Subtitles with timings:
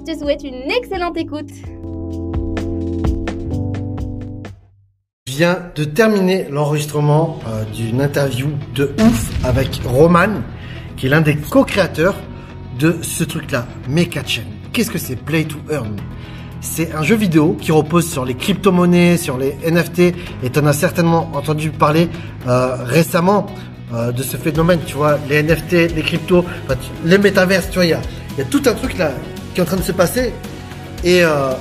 [0.00, 1.50] Je te souhaite une excellente écoute.
[5.26, 10.40] Je viens de terminer l'enregistrement euh, d'une interview de ouf avec Roman,
[10.96, 12.16] qui est l'un des co-créateurs
[12.78, 13.66] de ce truc-là,
[14.26, 14.42] Chain.
[14.72, 15.94] Qu'est-ce que c'est Play to Earn?
[16.62, 19.98] C'est un jeu vidéo qui repose sur les crypto-monnaies, sur les NFT,
[20.42, 22.08] et tu en as certainement entendu parler
[22.46, 23.46] euh, récemment
[23.92, 26.44] euh, de ce phénomène, tu vois, les NFT, les cryptos,
[27.04, 28.00] les métaverses, tu vois, il y a,
[28.50, 29.10] tout un truc là
[29.54, 30.32] qui est en train de se passer.
[31.04, 31.52] Et euh,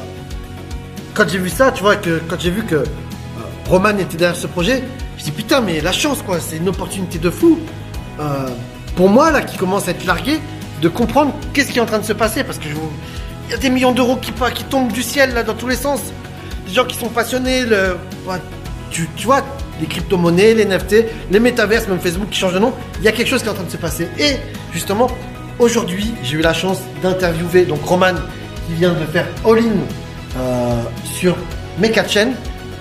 [1.14, 2.86] quand j'ai vu ça, tu vois, que quand j'ai vu que euh,
[3.68, 4.84] Roman était derrière ce projet,
[5.18, 7.60] je dis putain, mais la chance quoi, c'est une opportunité de fou.
[8.20, 8.48] Euh,
[8.96, 10.40] pour moi là, qui commence à être largué,
[10.82, 12.92] de comprendre qu'est-ce qui est en train de se passer, parce que je vous
[13.50, 14.32] il y a des millions d'euros qui,
[14.64, 16.02] tombent du ciel là dans tous les sens.
[16.68, 17.98] Des gens qui sont passionnés, le,
[18.92, 19.42] tu, tu vois,
[19.82, 22.74] les crypto-monnaies, les NFT, les métaverses, même Facebook qui change de nom.
[23.00, 24.08] Il y a quelque chose qui est en train de se passer.
[24.20, 24.36] Et
[24.72, 25.08] justement,
[25.60, 28.16] aujourd'hui, j'ai eu la chance d'interviewer donc Roman
[28.68, 29.76] qui vient de faire all-in
[30.38, 31.36] euh, sur
[31.80, 32.34] Mekachen.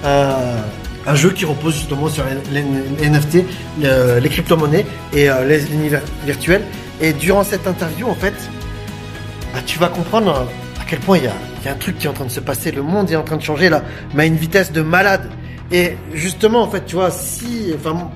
[0.04, 0.56] Euh,
[1.06, 2.62] un jeu qui repose justement sur les,
[3.08, 3.44] NFT,
[3.80, 4.84] les crypto-monnaies
[5.14, 6.62] et euh, les univers virtuels.
[7.00, 8.34] Et durant cette interview, en fait,
[9.54, 10.46] bah, tu vas comprendre
[10.78, 12.72] à quel point il y a, un truc qui est en train de se passer.
[12.72, 13.82] Le monde est en train de changer là,
[14.14, 15.30] mais à une vitesse de malade.
[15.72, 18.10] Et justement, en fait, tu vois, si, enfin,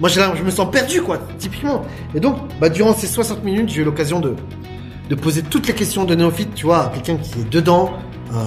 [0.00, 1.84] moi, je me sens perdu, quoi, typiquement.
[2.14, 4.34] Et donc, bah, durant ces 60 minutes, j'ai eu l'occasion de,
[5.16, 7.94] poser toutes les questions de néophyte, tu vois, à quelqu'un qui est dedans,
[8.32, 8.44] euh,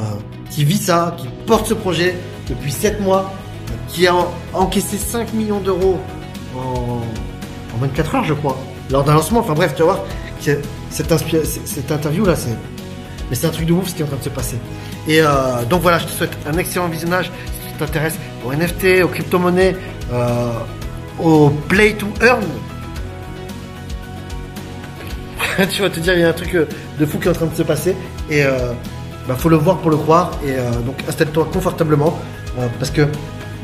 [0.49, 2.15] qui vit ça, qui porte ce projet
[2.47, 3.33] depuis 7 mois,
[3.87, 4.15] qui a
[4.53, 5.99] encaissé 5 millions d'euros
[6.55, 7.01] en,
[7.75, 8.57] en 24 heures, je crois,
[8.89, 9.39] lors d'un lancement.
[9.39, 10.03] Enfin bref, tu vas voir,
[10.89, 11.13] cette,
[11.55, 12.55] cette interview là, c'est
[13.31, 14.57] mais c'est un truc de ouf ce qui est en train de se passer.
[15.07, 19.03] Et euh, donc voilà, je te souhaite un excellent visionnage si tu t'intéresses aux NFT,
[19.03, 19.75] aux crypto-monnaies,
[20.11, 20.51] euh,
[21.19, 22.45] au play to earn.
[25.69, 26.65] tu vas te dire, il y a un truc euh,
[26.99, 27.95] de fou qui est en train de se passer
[28.29, 28.71] et euh,
[29.27, 30.31] bah, faut le voir pour le croire.
[30.45, 32.17] Et euh, donc installe-toi confortablement
[32.79, 33.07] parce que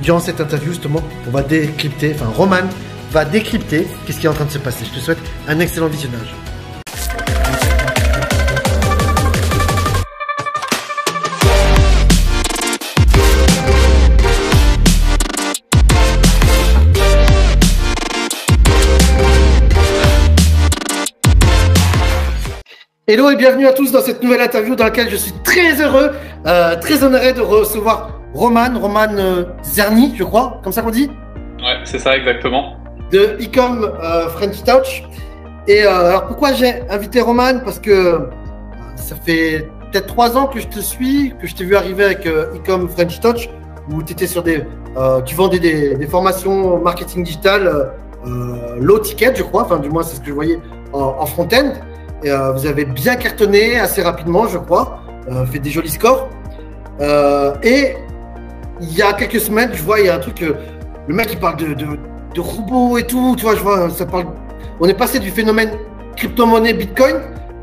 [0.01, 2.67] durant cette interview justement, on va décrypter, enfin Roman
[3.11, 4.85] va décrypter qu'est-ce qui est en train de se passer.
[4.85, 6.33] Je te souhaite un excellent visionnage.
[23.09, 26.11] Hello et bienvenue à tous dans cette nouvelle interview dans laquelle je suis très heureux,
[26.45, 31.09] euh, très honoré de recevoir Roman, Roman euh, Zerny, je crois, comme ça qu'on dit
[31.59, 32.75] Ouais, c'est ça exactement.
[33.09, 35.05] De Ecom euh, French Touch.
[35.69, 37.61] Et alors pourquoi j'ai invité Roman?
[37.63, 38.27] Parce que
[38.97, 42.25] ça fait peut-être trois ans que je te suis, que je t'ai vu arriver avec
[42.25, 43.47] Ecom French Touch,
[43.89, 44.65] où tu étais sur des,
[45.25, 47.89] tu vendais des, formations marketing digital
[48.25, 50.59] low ticket, je crois, enfin du moins c'est ce que je voyais
[50.91, 51.71] en, en front-end.
[52.25, 56.29] Euh, vous avez bien cartonné assez rapidement, je crois, euh, fait des jolis scores.
[56.99, 57.95] Euh, et
[58.81, 61.39] il y a quelques semaines, je vois, il y a un truc, le mec il
[61.39, 64.27] parle de, robots et tout, tu vois, je vois, ça parle.
[64.79, 65.71] On est passé du phénomène
[66.15, 67.15] crypto-monnaie Bitcoin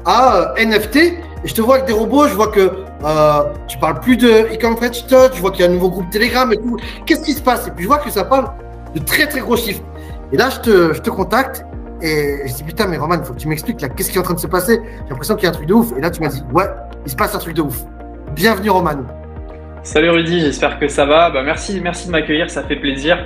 [0.05, 0.97] à NFT.
[0.97, 2.73] Et je te vois avec des robots, je vois que
[3.05, 5.91] euh, tu parles plus de Ecom French Touch, je vois qu'il y a un nouveau
[5.91, 6.77] groupe Telegram et tout.
[7.07, 7.69] Qu'est-ce qui se passe?
[7.69, 8.51] Et puis je vois que ça parle
[8.95, 9.83] de très très gros chiffres.
[10.33, 11.65] Et là, je te contacte
[12.05, 14.25] et je dis putain, mais Roman, faut que tu m'expliques là, qu'est-ce qui est en
[14.25, 14.79] train de se passer?
[15.05, 15.97] J'ai l'impression qu'il y a un truc de ouf.
[15.97, 16.67] Et là, tu m'as dit ouais,
[17.07, 17.81] il se passe un truc de ouf.
[18.35, 19.05] Bienvenue, Roman.
[19.83, 21.31] Salut Rudy, j'espère que ça va.
[21.31, 23.19] Bah, merci, merci de m'accueillir, ça fait plaisir.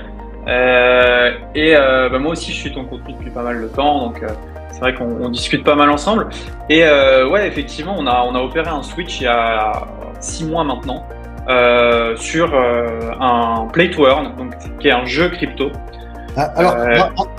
[0.47, 4.07] Euh, et euh, bah, moi aussi, je suis ton contenu depuis pas mal de temps,
[4.07, 4.29] donc euh,
[4.71, 6.29] c'est vrai qu'on discute pas mal ensemble.
[6.71, 9.73] Et ouais, effectivement, on a, on a opéré un switch il y a
[10.21, 11.05] six mois maintenant
[12.17, 15.73] sur un Play to Earn, donc, qui est un jeu crypto.
[16.41, 16.77] Ah, alors,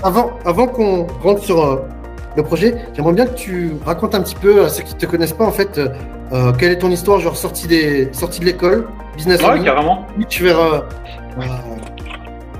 [0.02, 1.88] avant, avant qu'on rentre sur euh,
[2.36, 5.06] le projet, j'aimerais bien que tu racontes un petit peu à ceux qui ne te
[5.06, 5.88] connaissent pas, en fait, euh,
[6.34, 10.06] euh, quelle est ton histoire, genre sortie, des, sortie de l'école, business Ouais, carrément.
[10.28, 10.82] Tu verras.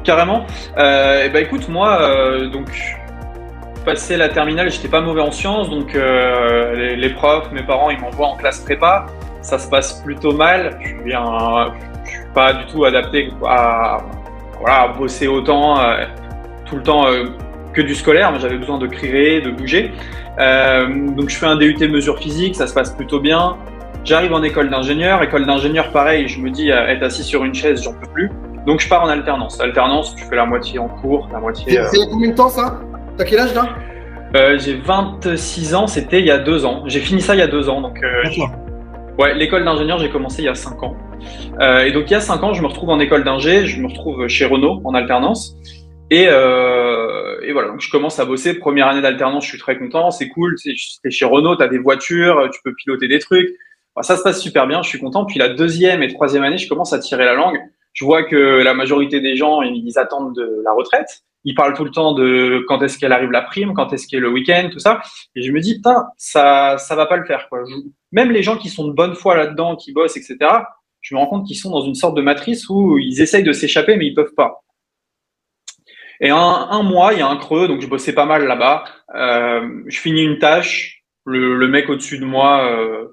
[0.03, 0.47] Carrément.
[0.79, 2.01] et bah écoute, moi,
[2.51, 2.71] donc,
[3.85, 8.29] passé la terminale, j'étais pas mauvais en sciences, donc les, profs, mes parents, ils m'envoient
[8.29, 9.05] en classe prépa.
[9.43, 10.79] Ça se passe plutôt mal.
[10.81, 10.97] Je suis,
[12.05, 13.99] je suis pas du tout adapté à,
[14.59, 15.77] voilà, à bosser autant
[16.71, 17.25] tout le temps euh,
[17.75, 19.93] que du scolaire, mais j'avais besoin de créer, de bouger.
[20.39, 23.57] Euh, donc je fais un DUT mesure physique, ça se passe plutôt bien.
[24.05, 25.23] J'arrive en école d'ingénieur.
[25.23, 28.31] École d'ingénieur, pareil, je me dis, être assis sur une chaise, j'en peux plus.
[28.67, 29.61] Donc je pars en alternance.
[29.61, 31.81] Alternance, je fais la moitié en cours, la moitié.
[31.91, 32.81] C'est a combien de temps ça?
[33.17, 33.69] T'as quel âge là?
[34.37, 36.85] Euh, J'ai 26 ans, c'était il y a deux ans.
[36.87, 37.81] J'ai fini ça il y a deux ans.
[37.81, 38.23] Donc, euh,
[39.19, 40.97] ouais, l'école d'ingénieur, j'ai commencé il y a cinq ans.
[41.61, 43.81] Euh, et donc il y a cinq ans, je me retrouve en école d'ingé, je
[43.81, 45.57] me retrouve chez Renault en alternance.
[46.11, 48.59] Et, euh, et voilà, donc je commence à bosser.
[48.59, 50.57] Première année d'alternance, je suis très content, c'est cool.
[50.59, 53.49] C'est chez Renault, tu as des voitures, tu peux piloter des trucs.
[54.03, 55.25] ça se passe super bien, je suis content.
[55.25, 57.59] Puis la deuxième et troisième année, je commence à tirer la langue.
[57.93, 61.23] Je vois que la majorité des gens, ils attendent de la retraite.
[61.45, 64.19] Ils parlent tout le temps de quand est-ce qu'elle arrive la prime, quand est-ce qu'est
[64.19, 65.01] le week-end, tout ça.
[65.35, 67.49] Et je me dis, putain, ça, ça va pas le faire.
[67.49, 67.63] Quoi.
[68.13, 70.37] même les gens qui sont de bonne foi là-dedans, qui bossent, etc.,
[71.01, 73.53] je me rends compte qu'ils sont dans une sorte de matrice où ils essayent de
[73.53, 74.63] s'échapper, mais ils peuvent pas.
[76.21, 78.85] Et un, un, mois, il y a un creux, donc je bossais pas mal là-bas.
[79.15, 83.07] Euh, je finis une tâche, le, le mec au-dessus de moi euh,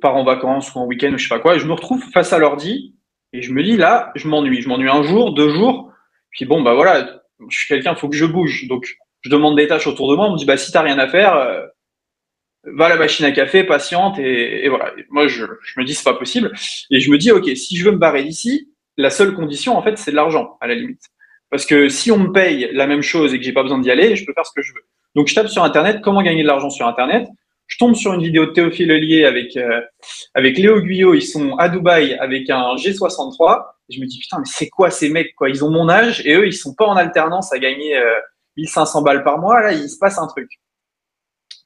[0.00, 2.02] part en vacances ou en week-end ou je sais pas quoi, et je me retrouve
[2.12, 2.94] face à l'ordi
[3.32, 4.62] et je me dis là, je m'ennuie.
[4.62, 5.92] Je m'ennuie un jour, deux jours,
[6.30, 8.68] puis bon bah voilà, je suis quelqu'un, il faut que je bouge.
[8.68, 10.98] Donc je demande des tâches autour de moi, on me dit bah si t'as rien
[10.98, 11.66] à faire, euh,
[12.64, 14.92] va à la machine à café, patiente et, et voilà.
[15.10, 16.52] moi je, je me dis c'est pas possible
[16.90, 19.82] et je me dis ok si je veux me barrer d'ici, la seule condition en
[19.82, 21.02] fait c'est de l'argent à la limite.
[21.50, 23.90] Parce que si on me paye la même chose et que j'ai pas besoin d'y
[23.90, 24.84] aller, je peux faire ce que je veux.
[25.14, 27.26] Donc je tape sur Internet, comment gagner de l'argent sur Internet?
[27.68, 29.80] Je tombe sur une vidéo de Théophile Lié avec, euh,
[30.34, 31.14] avec Léo Guyot.
[31.14, 33.62] Ils sont à Dubaï avec un G63.
[33.88, 35.50] Et je me dis, putain, mais c'est quoi ces mecs, quoi?
[35.50, 38.14] Ils ont mon âge et eux, ils sont pas en alternance à gagner euh,
[38.56, 39.60] 1500 balles par mois.
[39.60, 40.48] Là, il se passe un truc.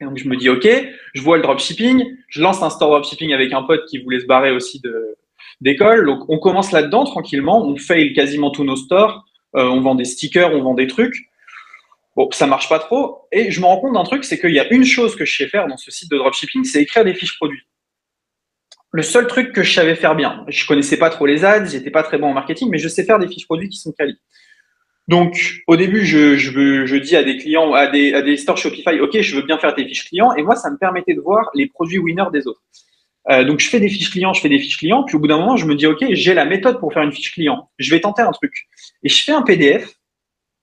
[0.00, 0.68] Et donc, je me dis, OK,
[1.14, 2.04] je vois le dropshipping.
[2.28, 5.16] Je lance un store dropshipping avec un pote qui voulait se barrer aussi de,
[5.60, 6.04] d'école.
[6.04, 7.64] Donc, on commence là-dedans tranquillement.
[7.64, 9.24] On fail quasiment tous nos stores.
[9.56, 11.28] Euh, on vend des stickers, on vend des trucs.
[12.16, 13.26] Bon, ça marche pas trop.
[13.32, 15.36] Et je me rends compte d'un truc, c'est qu'il y a une chose que je
[15.36, 17.62] sais faire dans ce site de dropshipping, c'est écrire des fiches produits.
[18.90, 21.90] Le seul truc que je savais faire bien, je connaissais pas trop les ads, j'étais
[21.90, 24.18] pas très bon en marketing, mais je sais faire des fiches produits qui sont quali.
[25.08, 29.18] Donc, au début, je, dis à des clients, à des, à des stores Shopify, OK,
[29.18, 30.32] je veux bien faire tes fiches clients.
[30.34, 32.62] Et moi, ça me permettait de voir les produits winners des autres.
[33.30, 35.04] Euh, donc, je fais des fiches clients, je fais des fiches clients.
[35.04, 37.12] Puis, au bout d'un moment, je me dis, OK, j'ai la méthode pour faire une
[37.12, 37.70] fiche client.
[37.78, 38.66] Je vais tenter un truc.
[39.02, 39.94] Et je fais un PDF.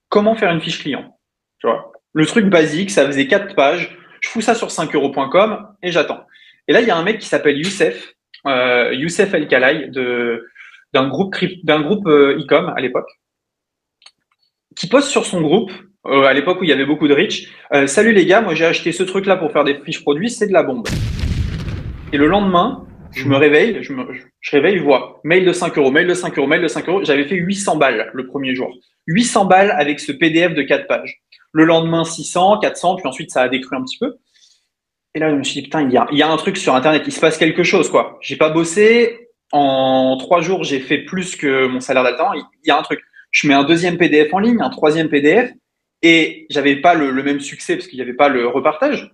[0.09, 1.15] Comment faire une fiche client
[1.59, 1.91] tu vois.
[2.13, 3.97] Le truc basique, ça faisait quatre pages.
[4.21, 6.25] Je fous ça sur 5euros.com et j'attends.
[6.67, 8.13] Et là, il y a un mec qui s'appelle Youssef,
[8.47, 10.47] euh, Youssef El Khalai, de,
[10.94, 13.09] d'un groupe, d'un groupe euh, e-com à l'époque,
[14.75, 15.71] qui poste sur son groupe,
[16.05, 18.65] à l'époque où il y avait beaucoup de rich, euh, Salut les gars, moi j'ai
[18.65, 20.88] acheté ce truc-là pour faire des fiches produits, c'est de la bombe.
[22.11, 24.03] Et le lendemain, je me réveille, je, me,
[24.39, 26.89] je réveille, je vois mail de 5 euros, mail de 5 euros, mail de 5
[26.89, 27.03] euros.
[27.03, 28.75] J'avais fait 800 balles le premier jour.
[29.07, 31.21] 800 balles avec ce PDF de 4 pages.
[31.51, 34.15] Le lendemain, 600, 400, puis ensuite, ça a décru un petit peu.
[35.13, 36.57] Et là, je me suis dit, putain, il y a, il y a un truc
[36.57, 38.17] sur Internet, il se passe quelque chose, quoi.
[38.21, 39.27] J'ai pas bossé.
[39.51, 42.33] En trois jours, j'ai fait plus que mon salaire d'alternant.
[42.33, 43.01] Il y a un truc.
[43.31, 45.51] Je mets un deuxième PDF en ligne, un troisième PDF,
[46.01, 49.12] et j'avais pas le, le, même succès parce qu'il n'y avait pas le repartage.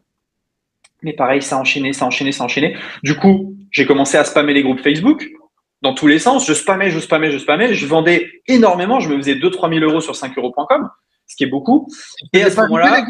[1.05, 2.75] Mais pareil, ça a enchaîné, ça a enchaîné, ça a enchaîné.
[3.03, 5.29] Du coup, j'ai commencé à spammer les groupes Facebook
[5.81, 6.45] dans tous les sens.
[6.45, 7.73] Je spammais, je spammais, je spammais.
[7.73, 8.99] Je vendais énormément.
[8.99, 10.89] Je me faisais 2-3 000 euros sur 5 euros.com
[11.27, 11.87] ce qui est beaucoup.
[12.33, 13.05] Et à ce moment-là,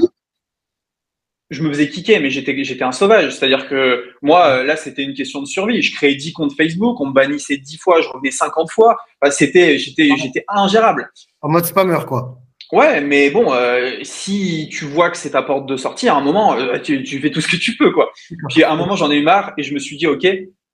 [1.50, 3.36] je me faisais kicker, mais j'étais, j'étais un sauvage.
[3.36, 5.82] C'est-à-dire que moi, euh, là, c'était une question de survie.
[5.82, 8.98] Je créais 10 comptes Facebook, on me bannissait 10 fois, je revenais 50 fois.
[9.30, 11.12] c'était, j'étais, j'étais ingérable.
[11.42, 12.40] En mode spammer, quoi.
[12.72, 16.22] Ouais, mais bon, euh, si tu vois que c'est ta porte de sortie, à un
[16.22, 18.12] moment, euh, tu, tu, fais tout ce que tu peux, quoi.
[18.50, 20.26] Puis à un moment, j'en ai eu marre et je me suis dit, ok,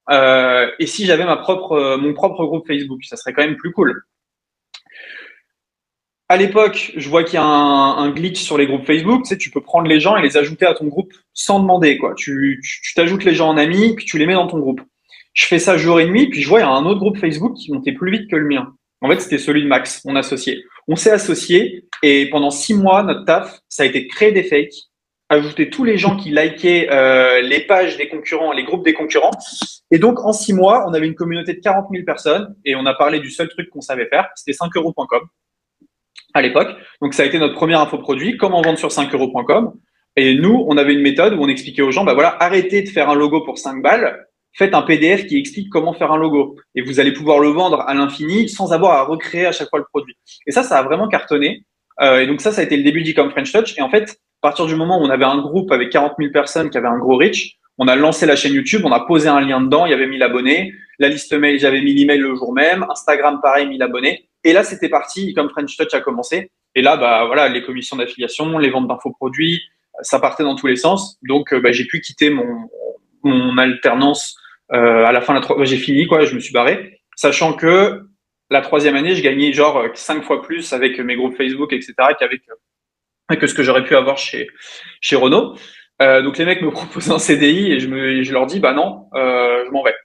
[0.09, 3.71] euh, et si j'avais ma propre, mon propre groupe Facebook, ça serait quand même plus
[3.71, 4.03] cool
[6.31, 9.23] à l'époque, je vois qu'il y a un, glitch sur les groupes Facebook.
[9.23, 11.97] Tu sais, tu peux prendre les gens et les ajouter à ton groupe sans demander.
[11.97, 12.13] Quoi.
[12.15, 12.61] Tu,
[12.95, 14.79] t'ajoutes les gens en amis, puis tu les mets dans ton groupe.
[15.33, 17.17] Je fais ça jour et nuit, puis je vois il y a un autre groupe
[17.17, 18.73] Facebook qui montait plus vite que le mien.
[19.01, 20.63] En fait, c'était celui de Max, mon associé.
[20.87, 24.73] On s'est associé et pendant six mois, notre taf, ça a été créer des fakes,
[25.29, 29.31] ajouter tous les gens qui likaient euh, les pages des concurrents, les groupes des concurrents.
[29.91, 32.85] Et donc, en six mois, on avait une communauté de 40 000 personnes et on
[32.85, 35.21] a parlé du seul truc qu'on savait faire, c'était 5euros.com
[36.33, 36.69] à l'époque.
[37.01, 39.73] Donc ça a été notre premier infoproduit, comment vendre sur 5euros.com.
[40.17, 42.89] Et nous, on avait une méthode où on expliquait aux gens, bah voilà, arrêtez de
[42.89, 46.55] faire un logo pour 5 balles, faites un PDF qui explique comment faire un logo.
[46.75, 49.79] Et vous allez pouvoir le vendre à l'infini sans avoir à recréer à chaque fois
[49.79, 50.15] le produit.
[50.47, 51.65] Et ça, ça a vraiment cartonné.
[52.01, 53.77] Euh, et donc ça, ça a été le début d'Ecom French Touch.
[53.77, 56.31] Et en fait, à partir du moment où on avait un groupe avec 40 000
[56.31, 59.27] personnes qui avait un gros reach, on a lancé la chaîne YouTube, on a posé
[59.27, 60.73] un lien dedans, il y avait 1000 abonnés.
[60.99, 62.85] La liste mail, j'avais mis l'email le jour même.
[62.89, 64.29] Instagram, pareil, 1000 abonnés.
[64.43, 66.51] Et là, c'était parti, comme French Touch a commencé.
[66.75, 69.61] Et là, bah voilà, les commissions d'affiliation, les ventes d'infoproduits,
[70.01, 71.17] ça partait dans tous les sens.
[71.23, 72.69] Donc, euh, bah, j'ai pu quitter mon,
[73.23, 74.35] mon alternance
[74.71, 78.01] à la fin la troisième, j'ai fini quoi, je me suis barré, sachant que
[78.49, 82.41] la troisième année, je gagnais genre cinq fois plus avec mes groupes Facebook, etc., qu'avec
[83.37, 84.49] que ce que j'aurais pu avoir chez
[84.99, 85.55] chez Renault.
[86.01, 88.73] Euh, donc les mecs me proposent un CDI et je, me, je leur dis bah
[88.73, 89.95] non, euh, je m'en vais.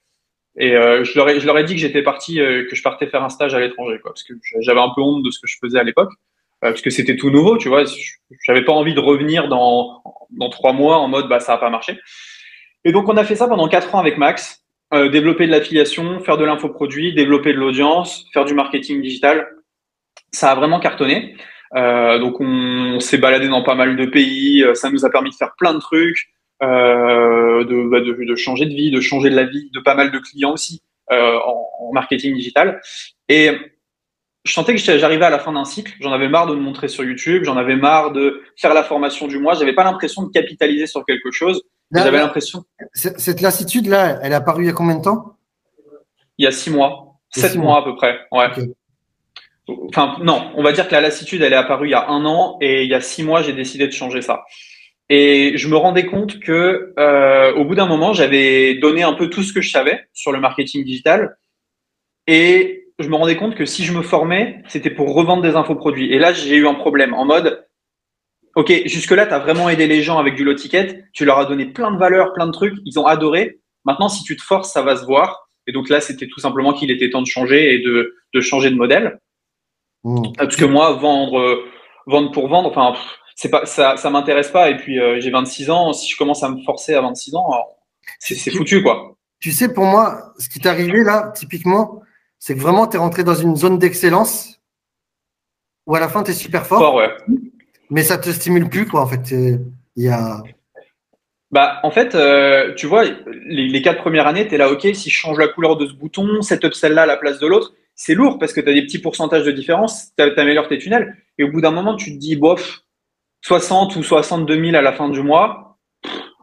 [0.58, 3.06] Et euh, je, leur ai, je leur ai dit que j'étais parti, que je partais
[3.06, 5.46] faire un stage à l'étranger, quoi, parce que j'avais un peu honte de ce que
[5.46, 6.11] je faisais à l'époque,
[6.61, 7.85] parce que c'était tout nouveau, tu vois.
[8.46, 11.70] J'avais pas envie de revenir dans dans trois mois en mode bah ça a pas
[11.70, 11.99] marché.
[12.87, 14.62] Et donc on a fait ça pendant quatre ans avec Max,
[14.93, 19.49] développer de l'affiliation, faire de l'infoproduit, développer de l'audience, faire du marketing digital.
[20.33, 21.37] Ça a vraiment cartonné.
[21.75, 25.31] Euh, donc on, s'est baladé dans pas mal de pays, euh, ça nous a permis
[25.31, 26.28] de faire plein de trucs,
[26.62, 30.11] euh, bah, de, de, changer de vie, de changer de la vie de pas mal
[30.11, 32.81] de clients aussi en, en, marketing digital.
[33.28, 33.50] Et
[34.45, 36.88] je sentais que j'arrivais à la fin d'un cycle, j'en avais marre de me montrer
[36.88, 40.31] sur YouTube, j'en avais marre de faire la formation du mois, j'avais pas l'impression de
[40.31, 41.62] capitaliser sur quelque chose.
[41.93, 42.64] J'avais l'impression.
[42.95, 45.37] Cette lassitude là, elle est apparue il y a combien de temps?
[46.38, 47.78] Il y a six mois, sept mois.
[47.78, 48.19] à peu près.
[48.33, 48.49] Ouais.
[49.88, 52.25] Enfin, non, on va dire que la lassitude, elle est apparue il y a un
[52.25, 54.45] an et il y a six mois, j'ai décidé de changer ça.
[55.09, 59.31] Et je me rendais compte que euh, au bout d'un moment, j'avais donné un peu
[59.31, 61.37] tout ce que je savais sur le marketing digital.
[62.26, 66.12] Et je me rendais compte que si je me formais, c'était pour revendre des infoproduits.
[66.12, 67.65] Et là, j'ai eu un problème en mode,
[68.57, 71.45] OK, jusque-là, tu as vraiment aidé les gens avec du low ticket, tu leur as
[71.45, 73.61] donné plein de valeurs, plein de trucs, ils ont adoré.
[73.85, 75.51] Maintenant, si tu te forces, ça va se voir.
[75.67, 78.71] Et donc là, c'était tout simplement qu'il était temps de changer et de, de changer
[78.71, 79.21] de modèle.
[80.05, 80.33] Mmh.
[80.39, 81.65] Parce que moi, vendre, euh,
[82.07, 82.95] vendre pour vendre, enfin,
[83.35, 84.71] c'est pas, ça, ça m'intéresse pas.
[84.71, 85.93] Et puis, euh, j'ai 26 ans.
[85.93, 87.51] Si je commence à me forcer à 26 ans,
[88.19, 89.17] c'est foutu, quoi.
[89.39, 92.01] Tu sais, pour moi, ce qui t'est arrivé là, typiquement,
[92.39, 94.61] c'est que vraiment, tu es rentré dans une zone d'excellence
[95.87, 96.95] où à la fin, tu es super fort.
[96.95, 97.11] ouais.
[97.90, 99.31] Mais ça te stimule plus, quoi, en fait.
[99.31, 100.43] Il y a.
[101.50, 103.05] Bah, en fait, euh, tu vois,
[103.47, 105.93] les, quatre premières années, tu es là, OK, si je change la couleur de ce
[105.93, 108.83] bouton, cette upsell-là à la place de l'autre, c'est lourd parce que tu as des
[108.83, 111.16] petits pourcentages de différence, tu améliores tes tunnels.
[111.38, 112.81] Et au bout d'un moment, tu te dis, bof,
[113.43, 115.78] 60 ou 62 000 à la fin du mois,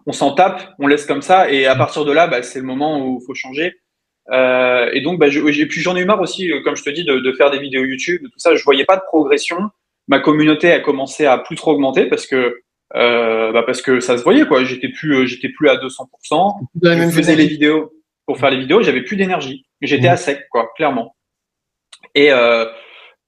[0.05, 1.51] on s'en tape, on laisse comme ça.
[1.51, 3.75] Et à partir de là, bah, c'est le moment où il faut changer.
[4.31, 6.89] Euh, et donc, bah, j'ai, puis j'en ai eu marre aussi, euh, comme je te
[6.89, 8.55] dis, de, de, faire des vidéos YouTube, tout ça.
[8.55, 9.57] Je voyais pas de progression.
[10.07, 12.61] Ma communauté a commencé à plus trop augmenter parce que
[12.95, 14.63] euh, bah parce que ça se voyait quoi.
[14.63, 16.53] J'étais plus, euh, j'étais plus à 200%.
[16.83, 17.91] Je faisais les vidéos
[18.25, 19.65] pour faire les vidéos, j'avais plus d'énergie.
[19.81, 21.15] J'étais à sec quoi, clairement.
[22.15, 22.65] Et, euh,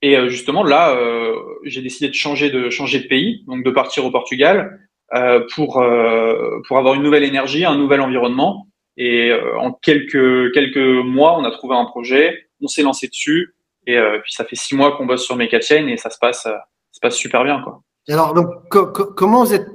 [0.02, 3.72] et euh, justement, là, euh, j'ai décidé de changer de changer de pays, donc de
[3.72, 4.80] partir au Portugal
[5.14, 8.68] euh, pour euh, pour avoir une nouvelle énergie, un nouvel environnement.
[8.98, 13.55] Et en quelques quelques mois, on a trouvé un projet, on s'est lancé dessus,
[13.88, 16.48] et puis ça fait six mois qu'on bosse sur Meka Chain et ça se passe
[16.96, 17.82] ça se passe super bien, quoi.
[18.08, 19.68] alors, donc, comment vous êtes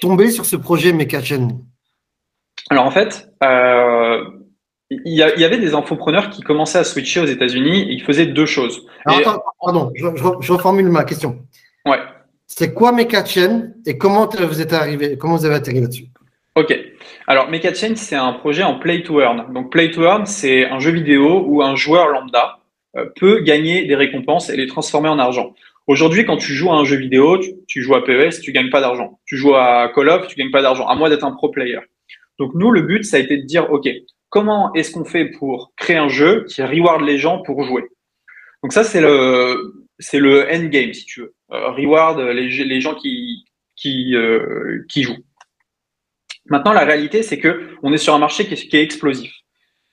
[0.00, 1.48] tombé sur ce projet Meka Chain?
[2.70, 4.24] Alors en fait, euh,
[4.90, 8.46] il y, avait des infopreneurs qui commençaient à switcher aux États-Unis et ils faisaient deux
[8.46, 8.86] choses.
[9.04, 11.40] attends, pardon, je, reformule ma question.
[11.84, 11.98] Ouais.
[12.46, 16.06] C'est quoi MekaChain et comment vous êtes arrivé, comment vous avez atterri là-dessus?
[16.54, 16.74] Ok.
[17.26, 19.52] Alors MekaChain, c'est un projet en play to earn.
[19.52, 22.57] Donc play to earn, c'est un jeu vidéo où un joueur lambda euh,
[23.16, 25.54] peut gagner des récompenses et les transformer en argent.
[25.88, 28.82] Aujourd'hui, quand tu joues à un jeu vidéo, tu, joues à PES, tu gagnes pas
[28.82, 29.18] d'argent.
[29.24, 31.78] Tu joues à Call of, tu gagnes pas d'argent, à moins d'être un pro player.
[32.38, 33.88] Donc nous, le but, ça a été de dire, ok,
[34.28, 37.84] comment est-ce qu'on fait pour créer un jeu qui reward les gens pour jouer?
[38.62, 41.34] Donc ça, c'est le, c'est le endgame, si tu veux.
[41.52, 45.24] Euh, reward les, gens euh, qui jouent.
[46.50, 49.32] Maintenant, la réalité, c'est que on est sur un marché qui est explosif.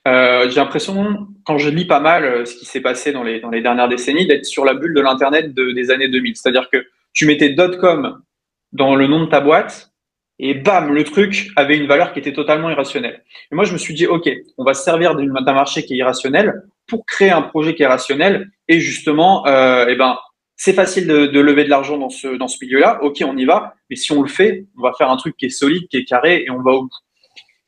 [0.07, 3.39] Euh, j'ai l'impression, quand je lis pas mal euh, ce qui s'est passé dans les,
[3.39, 6.35] dans les dernières décennies, d'être sur la bulle de l'Internet de, des années 2000.
[6.35, 8.21] C'est-à-dire que tu mettais .com
[8.71, 9.91] dans le nom de ta boîte,
[10.37, 13.23] et bam, le truc avait une valeur qui était totalement irrationnelle.
[13.51, 15.97] Et moi, je me suis dit, OK, on va se servir d'un marché qui est
[15.97, 18.49] irrationnel pour créer un projet qui est rationnel.
[18.67, 20.17] Et justement, euh, eh ben,
[20.57, 22.99] c'est facile de, de, lever de l'argent dans ce, dans ce milieu-là.
[23.01, 23.75] OK, on y va.
[23.89, 26.05] Mais si on le fait, on va faire un truc qui est solide, qui est
[26.05, 27.04] carré et on va au bout.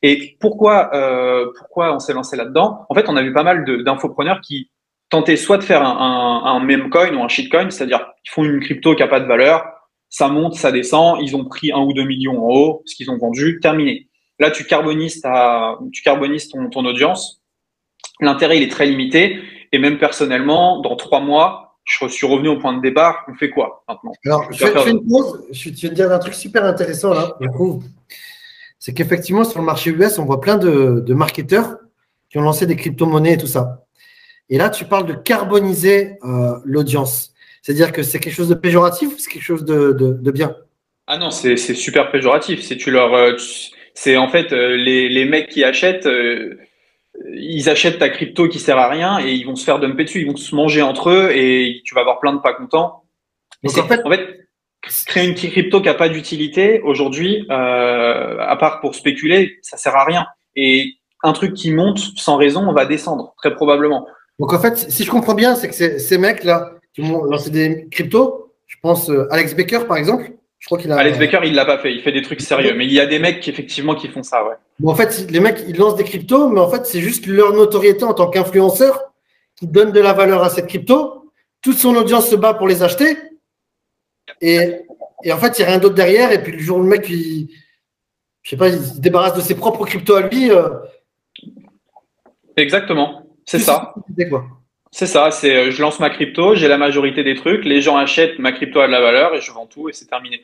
[0.01, 2.85] Et pourquoi, euh, pourquoi on s'est lancé là-dedans?
[2.89, 4.69] En fait, on a vu pas mal d'infopreneurs qui
[5.09, 8.43] tentaient soit de faire un, un, un meme coin ou un shitcoin, c'est-à-dire ils font
[8.43, 9.65] une crypto qui n'a pas de valeur,
[10.09, 13.09] ça monte, ça descend, ils ont pris un ou deux millions en haut, ce qu'ils
[13.11, 14.07] ont vendu, terminé.
[14.39, 17.41] Là, tu carbonises, ta, tu carbonises ton, ton audience.
[18.19, 19.41] L'intérêt, il est très limité.
[19.71, 23.25] Et même personnellement, dans trois mois, je suis revenu au point de départ.
[23.27, 24.11] On fait quoi maintenant?
[24.25, 25.43] Alors, je, fais, une pause.
[25.51, 27.83] Je vais te dire un truc super intéressant là, je trouve.
[28.87, 31.75] C'est qu'effectivement, sur le marché US, on voit plein de, de marketeurs
[32.29, 33.85] qui ont lancé des crypto-monnaies et tout ça.
[34.49, 37.33] Et là, tu parles de carboniser euh, l'audience.
[37.61, 40.55] C'est-à-dire que c'est quelque chose de péjoratif ou c'est quelque chose de, de, bien?
[41.05, 42.61] Ah non, c'est super péjoratif.
[42.61, 43.33] C'est tu leur, euh,
[43.93, 46.07] C'est en fait les, les mecs qui achètent
[47.33, 50.21] ils achètent ta crypto qui sert à rien et ils vont se faire dumper dessus,
[50.21, 53.03] ils vont se manger entre eux et tu vas avoir plein de pas contents.
[53.63, 54.46] Donc en fait, en fait,
[54.81, 59.95] créer une crypto qui a pas d'utilité aujourd'hui, euh, à part pour spéculer, ça sert
[59.95, 60.25] à rien.
[60.55, 60.93] Et
[61.23, 64.07] un truc qui monte sans raison, on va descendre très probablement.
[64.39, 67.49] Donc en fait, si je comprends bien, c'est que ces mecs là qui vont lancer
[67.49, 70.97] des cryptos, je pense euh, Alex Baker par exemple, je crois qu'il a.
[70.97, 71.93] Alex Baker, il l'a pas fait.
[71.93, 72.73] Il fait des trucs sérieux.
[72.75, 74.55] Mais il y a des mecs qui, effectivement, qui font ça, ouais.
[74.79, 77.53] Bon, en fait, les mecs, ils lancent des cryptos, mais en fait, c'est juste leur
[77.53, 78.99] notoriété en tant qu'influenceur
[79.55, 81.31] qui donne de la valeur à cette crypto.
[81.61, 83.17] Toute son audience se bat pour les acheter.
[84.41, 84.81] Et,
[85.23, 86.31] et en fait, il n'y a rien d'autre derrière.
[86.31, 87.49] Et puis, le jour où le mec, il,
[88.43, 90.51] je sais pas, il se débarrasse de ses propres cryptos à lui.
[90.51, 90.69] Euh,
[92.55, 93.23] Exactement.
[93.45, 93.93] C'est ça.
[94.91, 97.97] C'est ça, c'est euh, je lance ma crypto, j'ai la majorité des trucs, les gens
[97.97, 100.41] achètent, ma crypto a de la valeur et je vends tout et c'est terminé.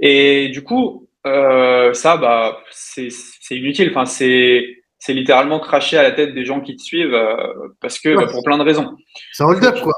[0.00, 3.10] Et du coup, euh, ça, bah, c'est
[3.50, 3.90] inutile.
[3.90, 7.36] Enfin, c'est c'est littéralement cracher à la tête des gens qui te suivent euh,
[7.80, 8.96] parce que bah, pour plein de raisons.
[9.32, 9.94] C'est un hold-up quoi.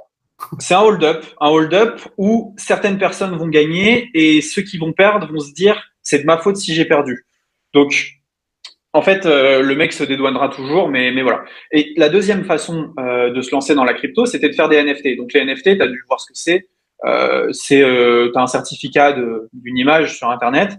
[0.58, 5.30] C'est un hold-up, un hold-up où certaines personnes vont gagner et ceux qui vont perdre
[5.32, 7.26] vont se dire c'est de ma faute si j'ai perdu.
[7.72, 8.20] Donc
[8.94, 11.44] en fait, euh, le mec se dédouanera toujours, mais, mais voilà.
[11.72, 14.80] Et la deuxième façon euh, de se lancer dans la crypto, c'était de faire des
[14.80, 15.16] NFT.
[15.16, 16.68] Donc les NFT, tu as dû voir ce que c'est.
[17.04, 19.12] Euh, c'est tu un certificat
[19.52, 20.78] d'une image sur Internet.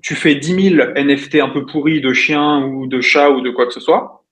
[0.00, 3.50] Tu fais 10 000 NFT un peu pourris de chiens ou de chats ou de
[3.50, 4.24] quoi que ce soit.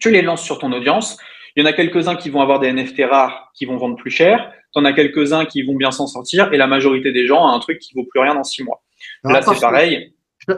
[0.00, 1.18] Tu les lances sur ton audience.
[1.56, 4.10] Il y en a quelques-uns qui vont avoir des NFT rares qui vont vendre plus
[4.10, 4.52] cher.
[4.72, 6.52] Tu en as quelques-uns qui vont bien s'en sortir.
[6.52, 8.82] Et la majorité des gens a un truc qui vaut plus rien dans six mois.
[9.22, 10.12] Là, c'est pareil.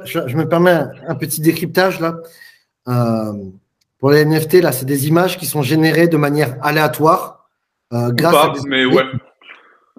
[0.05, 2.17] Je, me permets un, petit décryptage là.
[2.88, 3.33] Euh,
[3.99, 7.49] pour les NFT, là, c'est des images qui sont générées de manière aléatoire
[7.93, 9.05] euh, grâce à des mais ouais.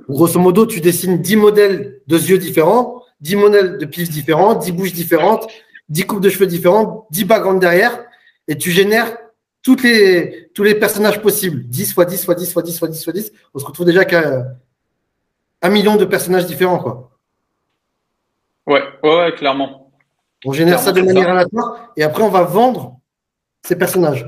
[0.10, 4.72] Grosso modo, tu dessines 10 modèles de yeux différents, 10 modèles de pifs différents, 10
[4.72, 5.48] bouches différentes,
[5.90, 8.04] 10 coupes de cheveux différentes, 10 backgrounds derrière,
[8.48, 9.18] et tu génères
[9.62, 11.64] toutes les, tous les personnages possibles.
[11.64, 13.32] 10 fois 10 fois 10 fois 10 fois 10 fois 10.
[13.54, 14.46] On se retrouve déjà qu'à
[15.62, 17.12] un million de personnages différents, quoi.
[18.66, 19.92] Ouais, ouais, clairement.
[20.46, 23.00] On génère ça de manière aléatoire et après on va vendre
[23.64, 24.28] ces personnages.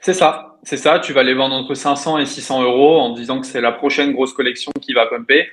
[0.00, 1.00] C'est ça, c'est ça.
[1.00, 4.12] Tu vas les vendre entre 500 et 600 euros en disant que c'est la prochaine
[4.12, 5.48] grosse collection qui va pumper.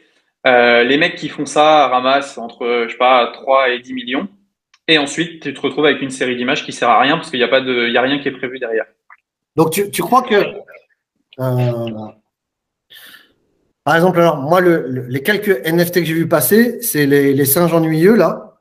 [0.47, 4.27] Euh, les mecs qui font ça ramassent entre, je sais pas, 3 et 10 millions.
[4.87, 7.39] Et ensuite, tu te retrouves avec une série d'images qui sert à rien parce qu'il
[7.39, 8.85] n'y a pas de, il y a rien qui est prévu derrière.
[9.55, 10.35] Donc, tu, tu crois que,
[11.39, 12.11] euh,
[13.83, 17.45] par exemple, alors moi, le, les quelques NFT que j'ai vu passer, c'est les, les,
[17.45, 18.59] singes ennuyeux là.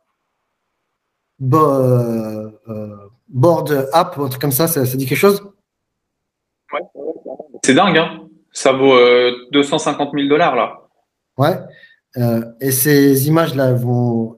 [1.42, 2.96] Euh, euh,
[3.28, 5.42] board app, un truc comme ça, ça, dit quelque chose?
[6.72, 6.80] Ouais.
[7.64, 8.96] C'est dingue, hein Ça vaut
[9.50, 10.80] 250 000 dollars là.
[11.36, 11.58] Ouais.
[12.16, 13.74] Euh, et ces images-là,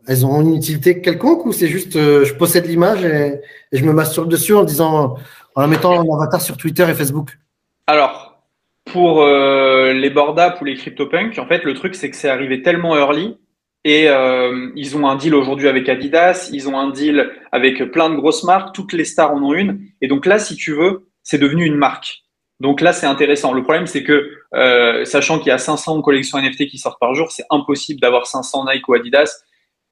[0.07, 3.41] elles ont une utilité quelconque ou c'est juste je possède l'image et,
[3.73, 5.17] je me masturbe dessus en disant,
[5.55, 7.39] en la mettant en avatar sur Twitter et Facebook?
[7.87, 8.43] Alors,
[8.87, 12.29] pour euh, les board apps ou les CryptoPunk, en fait, le truc, c'est que c'est
[12.29, 13.37] arrivé tellement early
[13.85, 18.11] et euh, ils ont un deal aujourd'hui avec Adidas, ils ont un deal avec plein
[18.11, 19.81] de grosses marques, toutes les stars en ont une.
[20.01, 22.25] Et donc là, si tu veux, c'est devenu une marque.
[22.61, 23.53] Donc là, c'est intéressant.
[23.53, 27.15] Le problème, c'est que, euh, sachant qu'il y a 500 collections NFT qui sortent par
[27.15, 29.43] jour, c'est impossible d'avoir 500 Nike ou Adidas.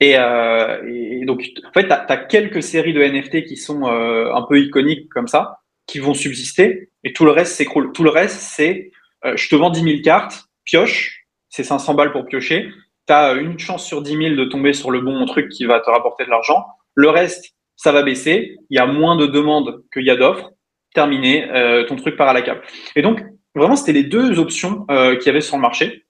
[0.00, 4.42] Et, euh, donc, en fait, tu as, quelques séries de NFT qui sont euh, un
[4.42, 7.92] peu iconiques comme ça qui vont subsister et tout le reste s'écroule.
[7.92, 8.90] Tout le reste, c'est
[9.36, 12.68] je te vends 10 000 cartes, pioche, c'est 500 balles pour piocher.
[13.06, 15.80] Tu as une chance sur 10 000 de tomber sur le bon truc qui va
[15.80, 16.64] te rapporter de l'argent.
[16.94, 18.56] Le reste, ça va baisser.
[18.70, 20.50] Il y a moins de demandes qu'il y a d'offres.
[20.94, 22.60] Terminé, euh, ton truc part à la cave.
[22.96, 23.22] Et donc,
[23.54, 26.04] vraiment, c'était les deux options euh, qu'il y avait sur le marché.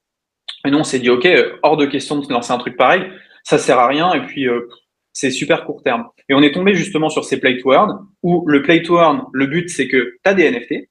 [0.64, 1.26] Et nous, on s'est dit, OK,
[1.62, 3.02] hors de question de lancer un truc pareil.
[3.42, 4.12] Ça sert à rien.
[4.14, 4.68] Et puis, euh,
[5.12, 6.08] c'est super court terme.
[6.28, 9.24] Et on est tombé justement sur ces play to earn, où le play to earn,
[9.32, 10.88] le but, c'est que tu as des NFT,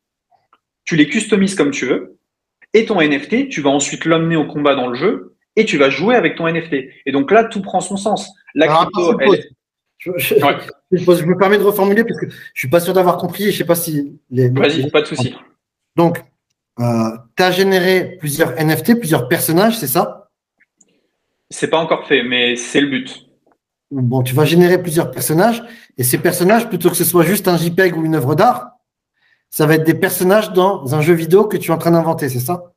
[0.86, 2.17] tu les customises comme tu veux,
[2.73, 5.89] et ton NFT, tu vas ensuite l'emmener au combat dans le jeu, et tu vas
[5.89, 6.73] jouer avec ton NFT.
[7.06, 8.32] Et donc là, tout prend son sens.
[8.56, 9.17] La crypto,
[10.17, 13.51] je, me permets de reformuler parce que je suis pas sûr d'avoir compris.
[13.51, 14.49] Je sais pas si les.
[14.49, 15.35] Vas-y, pas de souci.
[15.95, 16.23] Donc,
[16.79, 20.29] euh, tu as généré plusieurs NFT, plusieurs personnages, c'est ça?
[21.49, 23.27] C'est pas encore fait, mais c'est le but
[24.01, 25.63] bon, tu vas générer plusieurs personnages,
[25.97, 28.71] et ces personnages, plutôt que ce soit juste un JPEG ou une œuvre d'art,
[29.49, 32.29] ça va être des personnages dans un jeu vidéo que tu es en train d'inventer,
[32.29, 32.72] c'est ça?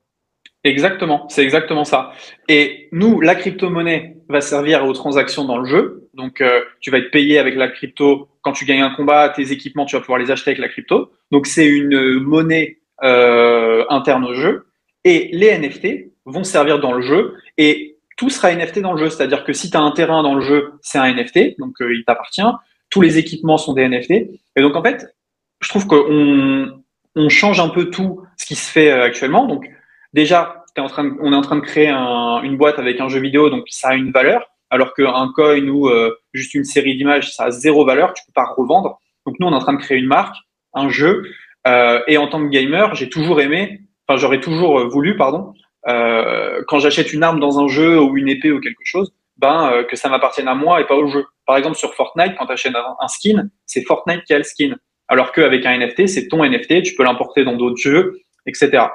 [0.67, 2.13] Exactement, c'est exactement ça.
[2.49, 6.09] Et nous, la crypto-monnaie va servir aux transactions dans le jeu.
[6.15, 8.29] Donc, euh, tu vas être payé avec la crypto.
[8.43, 11.13] Quand tu gagnes un combat, tes équipements, tu vas pouvoir les acheter avec la crypto.
[11.31, 14.67] Donc, c'est une monnaie euh, interne au jeu.
[15.05, 17.35] Et les NFT vont servir dans le jeu.
[17.59, 19.09] Et tout sera NFT dans le jeu.
[19.09, 22.03] C'est-à-dire que si tu as un terrain dans le jeu, c'est un NFT, donc il
[22.05, 22.43] t'appartient.
[22.91, 24.11] Tous les équipements sont des NFT.
[24.11, 25.15] Et donc en fait,
[25.61, 26.83] je trouve qu'on
[27.15, 29.47] on change un peu tout ce qui se fait actuellement.
[29.47, 29.71] Donc
[30.17, 33.91] déjà, on est en train de créer une boîte avec un jeu vidéo, donc ça
[33.91, 35.89] a une valeur, alors qu'un coin ou
[36.33, 38.99] juste une série d'images, ça a zéro valeur, tu peux pas revendre.
[39.25, 40.37] Donc nous, on est en train de créer une marque,
[40.75, 41.23] un jeu,
[41.67, 45.53] euh, et en tant que gamer, j'ai toujours aimé, enfin j'aurais toujours euh, voulu, pardon,
[45.89, 49.71] euh, quand j'achète une arme dans un jeu ou une épée ou quelque chose, ben
[49.73, 51.27] euh, que ça m'appartienne à moi et pas au jeu.
[51.45, 54.77] Par exemple sur Fortnite, quand tu achètes un, skin, c'est Fortnite qui a le skin,
[55.09, 58.87] alors qu'avec un NFT, c'est ton NFT, tu peux l'importer dans d'autres jeux, etc.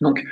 [0.00, 0.22] Donc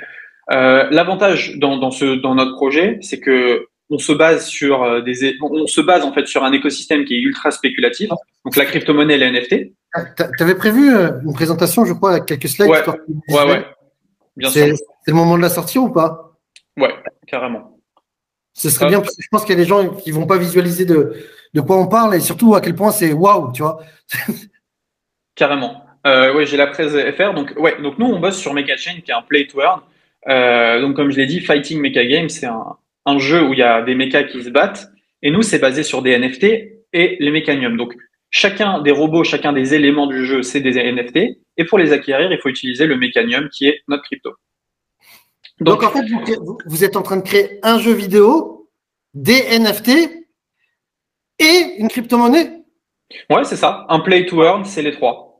[0.47, 5.67] l'avantage dans, dans, ce, dans notre projet, c'est que on se base sur des, on
[5.67, 8.09] se base en fait sur un écosystème qui est ultra spéculatif.
[8.45, 9.73] Donc la crypto-monnaie et les NFT.
[10.17, 12.69] Tu avais prévu euh, une présentation, je crois, avec quelques slides.
[12.69, 12.83] Ouais,
[13.29, 13.65] ouais, ouais.
[14.35, 14.75] Bien sûr.
[15.05, 16.33] C'est le moment de la sortie ou pas?
[16.77, 16.93] Ouais,
[17.27, 17.77] carrément.
[18.53, 20.37] Ce serait bien, parce que je pense qu'il y a des gens qui vont pas
[20.37, 21.13] visualiser de,
[21.53, 23.79] de quoi on parle et surtout à quel point c'est waouh, tu vois.
[25.35, 25.82] carrément.
[26.05, 27.33] Euh, oui, j'ai la presse FR.
[27.33, 29.81] Donc, ouais, donc nous, on bosse sur Chain, qui est un play to earn.
[30.27, 33.59] Euh, donc, comme je l'ai dit, Fighting Mecha Game, c'est un, un, jeu où il
[33.59, 34.87] y a des mechas qui se battent.
[35.21, 36.43] Et nous, c'est basé sur des NFT
[36.93, 37.77] et les mécaniums.
[37.77, 37.93] Donc,
[38.35, 41.37] Chacun des robots, chacun des éléments du jeu, c'est des NFT.
[41.57, 44.31] Et pour les acquérir, il faut utiliser le Mechanium qui est notre crypto.
[45.59, 46.03] Donc, en fait,
[46.65, 48.71] vous, êtes en train de créer un jeu vidéo,
[49.13, 49.89] des NFT
[51.37, 52.63] et une crypto-monnaie
[53.29, 53.85] Ouais, c'est ça.
[53.87, 55.32] Un play to earn, c'est les trois.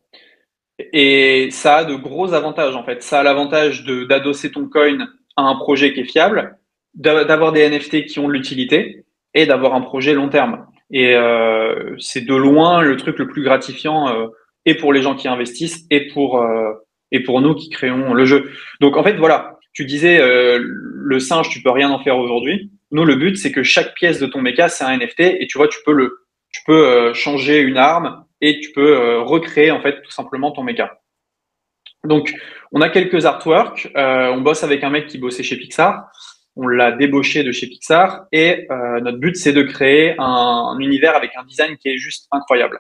[0.80, 3.04] Et ça a de gros avantages en fait.
[3.04, 6.58] Ça a l'avantage d'adosser ton coin à un projet qui est fiable,
[6.96, 10.66] d'avoir des NFT qui ont de l'utilité et d'avoir un projet long terme.
[10.92, 14.28] Et euh, c'est de loin le truc le plus gratifiant euh,
[14.66, 16.72] et pour les gens qui investissent et pour euh,
[17.12, 18.52] et pour nous qui créons le jeu.
[18.80, 22.72] Donc en fait voilà, tu disais le singe, tu peux rien en faire aujourd'hui.
[22.92, 25.58] Nous le but c'est que chaque pièce de ton méca c'est un NFT et tu
[25.58, 26.20] vois tu peux le
[26.52, 31.00] tu peux changer une arme et tu peux recréer en fait tout simplement ton méca.
[32.04, 32.34] Donc
[32.72, 36.10] on a quelques artworks, on bosse avec un mec qui bossait chez Pixar
[36.56, 41.16] on l'a débauché de chez Pixar et euh, notre but c'est de créer un, univers
[41.16, 42.80] avec un design qui est juste incroyable.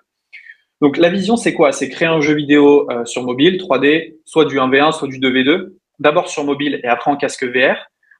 [0.81, 1.71] Donc la vision c'est quoi?
[1.71, 5.73] C'est créer un jeu vidéo euh, sur mobile 3D, soit du 1v1, soit du 2v2,
[5.99, 7.77] d'abord sur mobile et après en casque VR.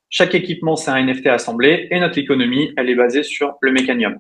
[0.10, 4.20] Chaque équipement c'est un NFT assemblé et notre économie elle est basée sur le mécanium.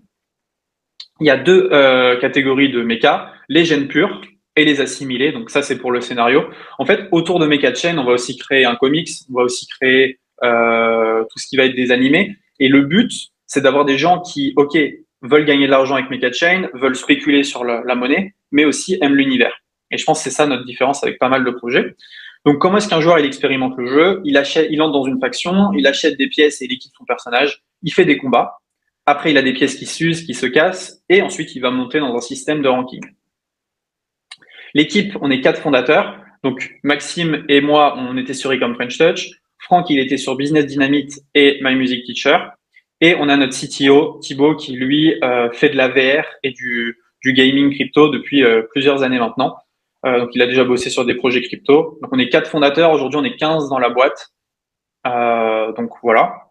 [1.23, 4.19] Il y a deux euh, catégories de méca, les gènes purs
[4.57, 5.31] et les assimilés.
[5.31, 6.43] Donc ça c'est pour le scénario.
[6.79, 9.65] En fait autour de Mecha Chain on va aussi créer un comics, on va aussi
[9.67, 12.35] créer euh, tout ce qui va être des animés.
[12.59, 13.09] Et le but,
[13.47, 14.77] c'est d'avoir des gens qui, ok,
[15.21, 19.15] veulent gagner de l'argent avec Mecha Chain, veulent spéculer sur la, monnaie, mais aussi aiment
[19.15, 19.55] l'univers.
[19.91, 21.95] Et je pense que c'est ça notre différence avec pas mal de projets.
[22.45, 24.21] Donc, comment est-ce qu'un joueur il expérimente le jeu?
[24.25, 27.05] Il achète, il entre dans une faction, il achète des pièces et il équipe son
[27.05, 28.57] personnage, il fait des combats.
[29.05, 31.99] Après, il a des pièces qui s'usent, qui se cassent, et ensuite il va monter
[31.99, 33.01] dans un système de ranking.
[34.73, 36.19] L'équipe, on est quatre fondateurs.
[36.43, 39.29] Donc Maxime et moi, on était sur Ecom French Touch.
[39.59, 42.37] Franck, il était sur Business Dynamite et My Music Teacher.
[43.01, 46.97] Et on a notre CTO, Thibaut, qui lui euh, fait de la VR et du,
[47.25, 49.57] gaming crypto depuis euh, plusieurs années maintenant.
[50.05, 51.99] Euh, donc il a déjà bossé sur des projets crypto.
[52.01, 54.33] Donc on est quatre fondateurs, aujourd'hui on est 15 dans la boîte.
[55.05, 56.42] donc voilà.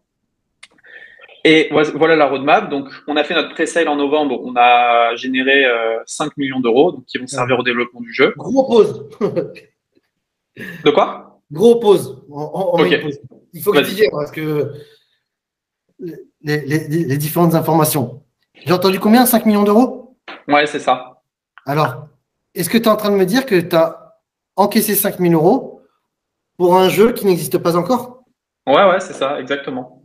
[1.44, 2.70] Et voilà la roadmap.
[2.70, 5.64] Donc on a fait notre pre-sale en novembre, on a généré
[6.07, 8.33] 5 millions d'euros, donc qui vont servir au développement du jeu.
[8.37, 9.09] Gros pause.
[10.57, 11.40] de quoi?
[11.50, 12.24] Gros pause.
[13.52, 14.72] Il faut que tu dises parce que
[16.42, 18.22] les, différentes informations.
[18.55, 19.26] J'ai entendu combien?
[19.26, 20.16] 5 millions d'euros?
[20.48, 21.22] Ouais, c'est ça.
[21.66, 22.09] Alors,
[22.55, 24.14] est-ce que tu es en train de me dire que tu as
[24.57, 25.83] encaissé 5 000 euros
[26.57, 28.24] pour un jeu qui n'existe pas encore?
[28.66, 30.02] Ouais, ouais, c'est ça, exactement.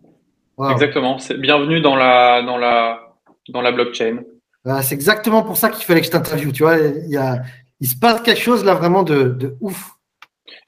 [0.71, 1.19] Exactement.
[1.19, 3.13] C'est bienvenue dans la, dans la,
[3.49, 4.23] dans la blockchain.
[4.65, 6.51] Bah, c'est exactement pour ça qu'il fallait que je t'interviewe.
[6.51, 7.41] Tu vois, il, y a,
[7.79, 9.91] il se passe quelque chose là vraiment de, de ouf.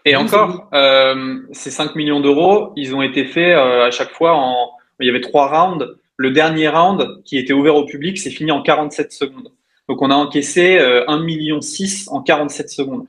[0.06, 4.36] Et encore, euh, ces 5 millions d'euros, ils ont été faits euh, à chaque fois
[4.36, 4.72] en.
[5.00, 5.86] Il y avait trois rounds.
[6.18, 9.52] Le dernier round, qui était ouvert au public, c'est fini en 47 secondes.
[9.88, 11.60] Donc on a encaissé euh, 1,6 million
[12.08, 13.06] en 47 secondes.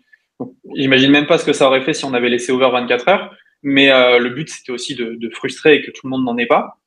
[0.74, 3.30] J'imagine même pas ce que ça aurait fait si on avait laissé ouvert 24 heures.
[3.62, 6.36] Mais euh, le but, c'était aussi de, de, frustrer et que tout le monde n'en
[6.38, 6.78] ait pas.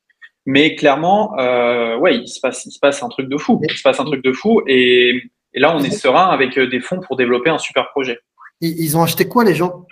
[0.46, 3.62] Mais clairement, euh, ouais, il se passe, il se passe un truc de fou.
[3.64, 4.62] Il se passe un truc de fou.
[4.68, 5.22] Et,
[5.54, 8.20] et là, on est serein avec euh, des fonds pour développer un super projet.
[8.62, 9.86] Ils ont acheté quoi les gens?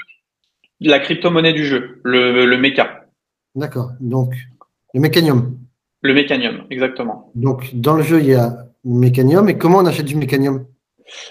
[0.79, 3.05] La crypto-monnaie du jeu, le, le méca.
[3.53, 3.91] D'accord.
[3.99, 4.33] Donc,
[4.93, 5.57] le mécanium.
[6.01, 7.31] Le mécanium, exactement.
[7.35, 9.47] Donc, dans le jeu, il y a le mécanium.
[9.49, 10.65] Et comment on achète du mécanium?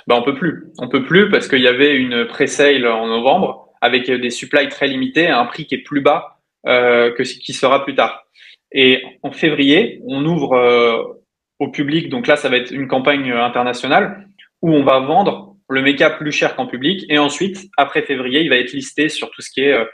[0.06, 0.70] Ben, On peut plus.
[0.78, 4.87] On peut plus parce qu'il y avait une pré-sale en novembre avec des supplies très
[4.87, 8.25] limités à un prix qui est plus bas euh, que ce qui sera plus tard.
[8.73, 11.16] Et en février, on ouvre
[11.59, 12.09] au public.
[12.09, 14.27] Donc là, ça va être une campagne internationale
[14.62, 17.07] où on va vendre le méca plus cher qu'en public.
[17.09, 19.85] Et ensuite, après février, il va être listé sur tout ce qui est euh,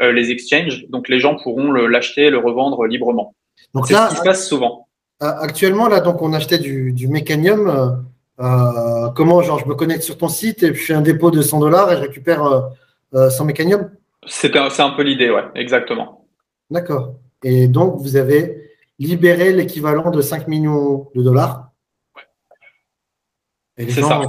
[0.00, 0.86] euh, les exchanges.
[0.88, 3.34] Donc les gens pourront l'acheter, le, revendre librement.
[3.74, 4.88] Donc c'est ce qui se passe souvent.
[5.20, 8.04] Actuellement, là, donc on achetait du, du mécanium.
[8.40, 11.42] Euh, comment, genre, je me connecte sur ton site et je fais un dépôt de
[11.42, 12.70] 100 dollars et je récupère
[13.14, 13.90] 100 mécanium
[14.26, 16.26] C'est un, un peu l'idée, ouais, exactement.
[16.70, 17.14] D'accord.
[17.42, 18.64] Et donc, vous avez
[18.98, 21.70] libérer l'équivalent de 5 millions de dollars.
[22.16, 23.86] Ouais.
[23.88, 24.22] C'est ça.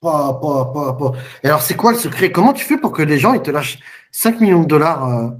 [0.00, 2.30] Pas, pas, pas, Et alors, c'est quoi le secret?
[2.30, 3.78] Comment tu fais pour que les gens ils te lâchent
[4.12, 5.30] 5 millions de dollars euh?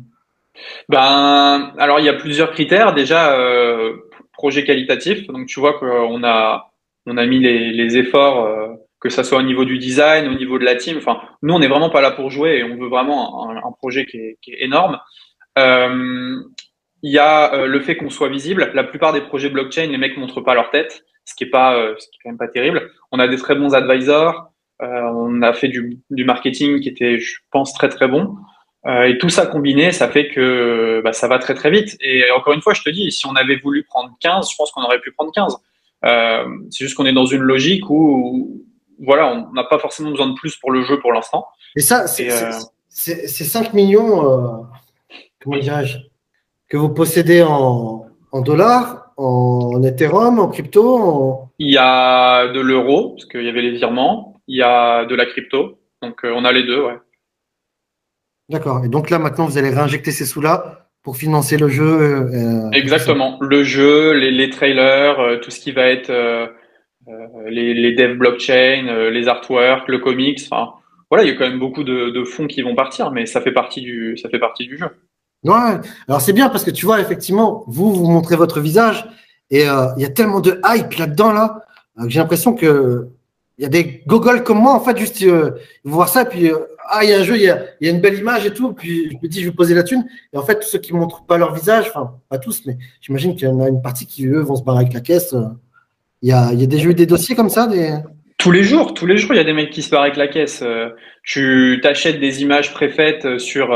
[0.88, 2.92] Ben, alors il y a plusieurs critères.
[2.92, 3.96] Déjà, euh,
[4.32, 5.26] projet qualitatif.
[5.28, 6.72] Donc, tu vois qu'on a,
[7.06, 8.68] on a mis les, les efforts, euh,
[9.00, 10.98] que ça soit au niveau du design, au niveau de la team.
[10.98, 14.06] Enfin, nous, on n'est vraiment pas là pour jouer et on veut vraiment un, projet
[14.06, 14.98] qui est, énorme.
[15.58, 16.36] Euh,
[17.02, 18.72] il y a euh, le fait qu'on soit visible.
[18.74, 21.76] La plupart des projets blockchain, les mecs montrent pas leur tête, ce qui est pas,
[21.76, 22.90] euh, ce qui est quand même pas terrible.
[23.12, 24.52] On a des très bons advisors.
[24.80, 28.36] On a fait du, du, marketing qui était, je pense, très très bon.
[28.86, 31.96] et tout ça combiné, ça fait que bah, ça va très très vite.
[32.00, 34.70] Et encore une fois, je te dis, si on avait voulu prendre 15, je pense
[34.70, 35.56] qu'on aurait pu prendre 15.
[36.70, 38.67] c'est juste qu'on est dans une logique où,
[38.98, 41.46] voilà, on n'a pas forcément besoin de plus pour le jeu pour l'instant.
[41.76, 42.52] Et ça, c'est euh...
[42.88, 44.66] 5 millions,
[45.40, 45.98] comment dirais-je
[46.68, 48.06] que vous possédez en,
[48.42, 53.72] dollars, en Ethereum, en crypto Il y a de l'euro, parce qu'il y avait les
[53.72, 54.40] virements.
[54.46, 55.78] Il y a de la crypto.
[56.02, 56.98] Donc, euh, on a les deux, ouais.
[58.48, 58.84] D'accord.
[58.84, 61.84] Et donc là, maintenant, vous allez réinjecter ces sous-là pour financer le jeu.
[61.84, 63.38] Euh, Exactement.
[63.40, 66.10] Le jeu, les, trailers, euh, tout ce qui va être
[67.48, 70.40] les, les devs blockchain, les artworks, le comics.
[70.50, 70.72] Enfin,
[71.10, 73.52] voilà, il y a quand même beaucoup de, fonds qui vont partir, mais ça fait
[73.52, 74.88] partie du, ça fait partie du jeu.
[75.44, 79.08] Ouais, alors c'est bien parce que tu vois, effectivement, vous, vous montrez votre visage
[79.50, 81.64] et euh, il y a tellement de hype là-dedans, là,
[81.98, 83.08] euh, que j'ai l'impression que
[83.56, 86.50] il y a des gogoles comme moi, en fait, juste euh, voir ça, puis
[86.90, 88.52] ah, il y a un jeu, il y a, y a, une belle image et
[88.52, 90.06] tout, puis je me dis, je vais poser la thune.
[90.32, 92.78] Et en fait, tous ceux qui ne montrent pas leur visage, enfin, pas tous, mais
[93.00, 95.34] j'imagine qu'il y en a une partie qui, eux, vont se barrer avec la caisse.
[96.22, 97.96] Il y a, il y a des jeux, des dossiers comme ça des...
[98.38, 100.16] Tous les jours, tous les jours, il y a des mecs qui se barrent avec
[100.16, 100.62] la caisse.
[101.24, 103.72] Tu t'achètes des images préfaites sur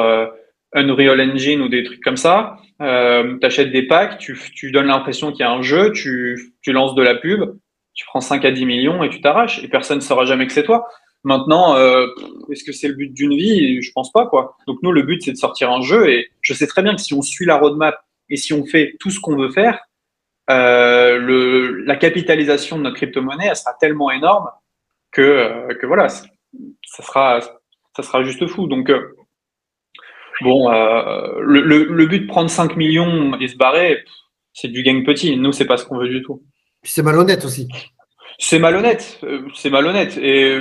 [0.72, 2.56] Unreal Engine ou des trucs comme ça.
[2.80, 6.54] Euh, tu achètes des packs, tu, tu donnes l'impression qu'il y a un jeu, tu,
[6.62, 7.56] tu lances de la pub,
[7.94, 10.52] tu prends 5 à 10 millions et tu t'arraches et personne ne saura jamais que
[10.52, 10.88] c'est toi.
[11.24, 12.06] Maintenant, euh,
[12.50, 13.80] est-ce que c'est le but d'une vie?
[13.80, 14.56] Je pense pas quoi.
[14.66, 17.00] Donc nous, le but c'est de sortir un jeu et je sais très bien que
[17.00, 17.96] si on suit la roadmap
[18.28, 19.78] et si on fait tout ce qu'on veut faire,
[20.50, 24.48] euh, le, la capitalisation de notre crypto-monnaie elle sera tellement énorme
[25.12, 26.24] que, euh, que voilà, ça
[27.02, 27.40] sera,
[27.96, 28.66] ça sera juste fou.
[28.66, 29.14] Donc euh,
[30.40, 34.04] Bon, euh, le, but de prendre 5 millions et se barrer,
[34.52, 35.36] c'est du gang petit.
[35.36, 36.42] Nous, c'est pas ce qu'on veut du tout.
[36.82, 37.68] C'est malhonnête aussi.
[38.38, 39.20] C'est malhonnête,
[39.54, 40.16] c'est malhonnête.
[40.16, 40.58] Et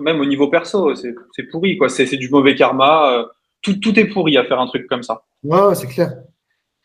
[0.00, 1.88] même au niveau perso, c'est pourri, quoi.
[1.88, 3.26] C'est du mauvais karma.
[3.62, 5.22] Tout, tout est pourri à faire un truc comme ça.
[5.42, 6.10] Ouais, c'est clair.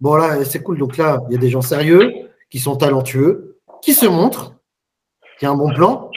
[0.01, 0.79] Bon, là, c'est cool.
[0.79, 2.11] Donc là, il y a des gens sérieux,
[2.49, 4.55] qui sont talentueux, qui se montrent,
[5.39, 6.11] qui a un bon plan.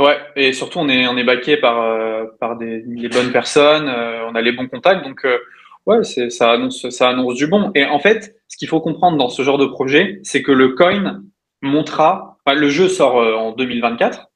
[0.00, 4.24] Ouais, et surtout on est on est baqué par euh, par des bonnes personnes, euh,
[4.28, 5.38] on a les bons contacts, donc euh,
[5.86, 7.72] ouais, ça annonce ça annonce du bon.
[7.74, 10.76] Et en fait, ce qu'il faut comprendre dans ce genre de projet, c'est que le
[10.76, 11.20] coin
[11.62, 14.28] montera, le jeu sort en 2024,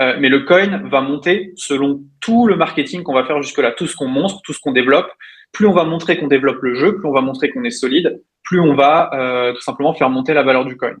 [0.00, 3.86] mais le coin va monter selon tout le marketing qu'on va faire jusque là, tout
[3.86, 5.10] ce qu'on montre, tout ce qu'on développe.
[5.54, 8.22] Plus on va montrer qu'on développe le jeu, plus on va montrer qu'on est solide,
[8.42, 9.10] plus on va
[9.54, 10.94] tout simplement faire monter la valeur du coin.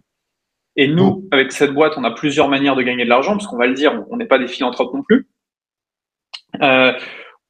[0.76, 3.56] Et nous, avec cette boîte, on a plusieurs manières de gagner de l'argent, parce qu'on
[3.56, 5.28] va le dire, on n'est pas des philanthropes non plus.
[6.62, 6.92] Euh,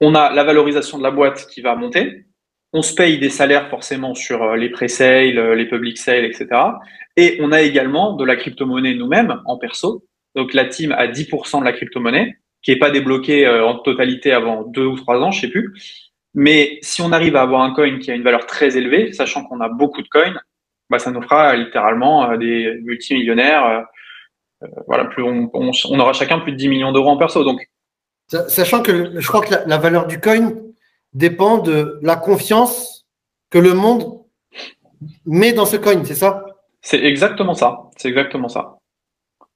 [0.01, 2.27] on a la valorisation de la boîte qui va monter.
[2.73, 6.49] On se paye des salaires forcément sur euh, les pré-sales, euh, les public sales, etc.
[7.17, 10.05] Et on a également de la crypto-monnaie nous-mêmes en perso.
[10.35, 14.65] Donc la team a 10% de la crypto-monnaie, qui n'est pas débloquée en totalité avant
[14.65, 15.73] deux ou trois ans, je sais plus.
[16.35, 19.45] Mais si on arrive à avoir un coin qui a une valeur très élevée, sachant
[19.45, 20.35] qu'on a beaucoup de coins,
[20.91, 23.65] bah, ça nous fera littéralement euh, des multimillionnaires.
[23.65, 23.81] Euh,
[24.65, 27.45] euh, voilà, plus on, on, aura chacun plus de 10 millions d'euros en perso.
[27.45, 27.69] Donc,
[28.27, 30.53] Sachant que je crois que la, valeur du coin
[31.13, 33.07] dépend de la confiance
[33.51, 34.23] que le monde
[35.27, 36.45] met dans ce coin, c'est ça?
[36.81, 37.91] C'est exactement ça.
[37.99, 38.79] C'est exactement ça.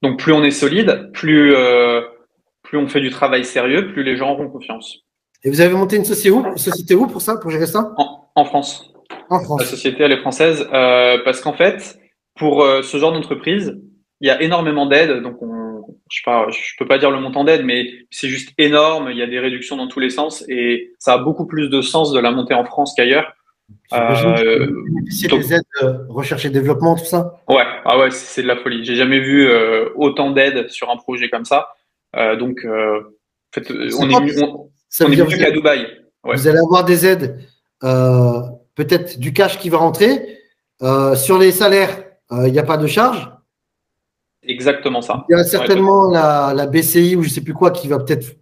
[0.02, 1.54] Donc plus on est solide, plus,
[2.62, 4.98] plus on fait du travail sérieux, plus les gens auront confiance.
[5.44, 7.94] Et vous avez monté une société où, une société où pour ça, pour gérer ça?
[8.34, 8.92] En France.
[9.30, 10.66] La société, elle est française.
[10.72, 11.98] Euh, parce qu'en fait,
[12.34, 13.80] pour euh, ce genre d'entreprise,
[14.20, 15.22] il y a énormément d'aides.
[15.22, 19.10] Donc, on, je ne je peux pas dire le montant d'aide, mais c'est juste énorme.
[19.10, 21.82] Il y a des réductions dans tous les sens et ça a beaucoup plus de
[21.82, 23.32] sens de la monter en France qu'ailleurs.
[23.92, 24.66] Euh,
[25.12, 25.62] des aides
[26.08, 27.42] recherche et développement, tout ça?
[27.48, 28.84] Ouais, ah ouais, c'est de la folie.
[28.84, 29.48] J'ai jamais vu
[29.94, 31.68] autant d'aides sur un projet comme ça.
[32.38, 34.70] donc, en fait, on est, on,
[35.00, 35.86] on est mieux qu'à Dubaï.
[36.24, 37.38] Vous allez avoir des aides,
[37.80, 40.38] peut-être du cash qui va rentrer.
[41.16, 43.30] sur les salaires, il n'y a pas de charge.
[44.42, 45.26] Exactement ça.
[45.28, 48.36] Il y a certainement la, BCI ou je ne sais plus quoi qui va peut-être.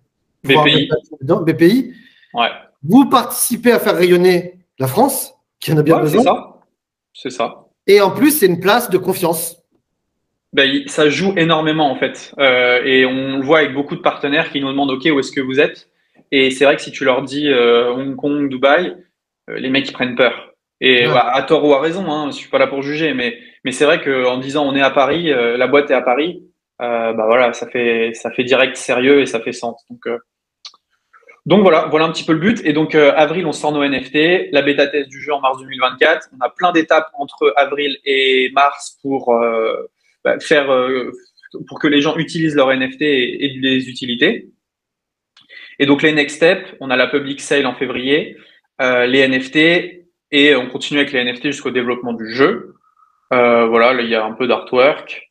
[0.45, 0.89] BPI.
[1.23, 1.93] BPI.
[2.35, 2.49] Ouais.
[2.83, 6.21] Vous participez à faire rayonner la France, qui en a bien besoin.
[6.23, 6.61] C'est ça.
[7.13, 7.67] C'est ça.
[7.87, 9.57] Et en plus, c'est une place de confiance.
[10.53, 12.33] Ben, ça joue énormément en fait.
[12.39, 15.33] Euh, et on le voit avec beaucoup de partenaires qui nous demandent OK, où est-ce
[15.33, 15.89] que vous êtes?
[16.33, 18.97] Et c'est vrai que si tu leur dis euh, Hong Kong, Dubaï,
[19.51, 20.55] euh, les mecs ils prennent peur.
[20.81, 23.39] Et bah, à tort ou à raison, hein, je suis pas là pour juger, mais
[23.65, 26.43] mais c'est vrai qu'en disant on est à Paris, euh, la boîte est à Paris,
[26.79, 29.83] bah voilà, ça fait ça fait direct sérieux et ça fait sens.
[29.89, 30.07] Donc
[31.47, 32.61] donc voilà, voilà un petit peu le but.
[32.65, 36.29] Et donc avril, on sort nos NFT, la bêta test du jeu en mars 2024.
[36.39, 39.35] On a plein d'étapes entre avril et mars pour
[40.25, 40.67] bah, faire
[41.69, 44.51] pour que les gens utilisent leurs NFT et, et, les utilités.
[45.79, 48.37] Et donc les next steps, on a la public sale en février,
[48.81, 52.75] les NFT et on continue avec les NFT jusqu'au développement du jeu.
[53.33, 55.31] Euh, voilà, là, il y a un peu d'artwork.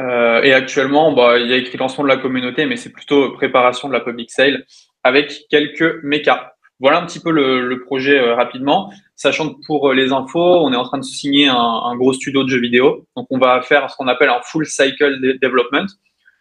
[0.00, 3.32] Euh, et actuellement, bah, il y a écrit lancement de la communauté, mais c'est plutôt
[3.32, 4.64] préparation de la public sale
[5.02, 6.52] avec quelques mechas.
[6.78, 8.92] Voilà un petit peu le, projet euh, rapidement.
[9.14, 12.48] Sachant que pour les infos, on est en train de signer un, gros studio de
[12.48, 13.06] jeux vidéo.
[13.16, 15.86] Donc, on va faire ce qu'on appelle un full cycle development.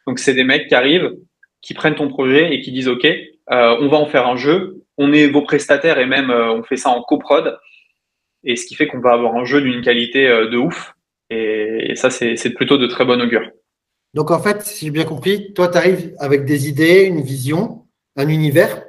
[0.08, 1.12] Donc, c'est des mecs qui arrivent,
[1.62, 3.08] qui prennent ton projet et qui disent OK,
[3.48, 4.84] on va en faire un jeu.
[4.98, 7.58] On est vos prestataires et même on fait ça en coprod
[8.44, 10.96] et ce qui fait qu'on va avoir un jeu d'une qualité euh, de ouf.
[11.30, 13.52] Et, ça, c'est plutôt de très bon augure.
[14.16, 17.86] Donc en fait, si j'ai bien compris, toi, tu arrives avec des idées, une vision,
[18.16, 18.84] un univers.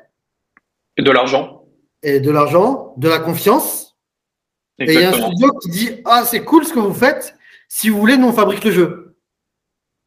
[0.96, 1.64] Et de l'argent.
[2.02, 3.98] Et de l'argent, de la confiance.
[4.78, 7.36] Et il y a un studio qui dit Ah, c'est cool ce que vous faites.
[7.68, 9.09] Si vous voulez, nous, on fabrique le jeu.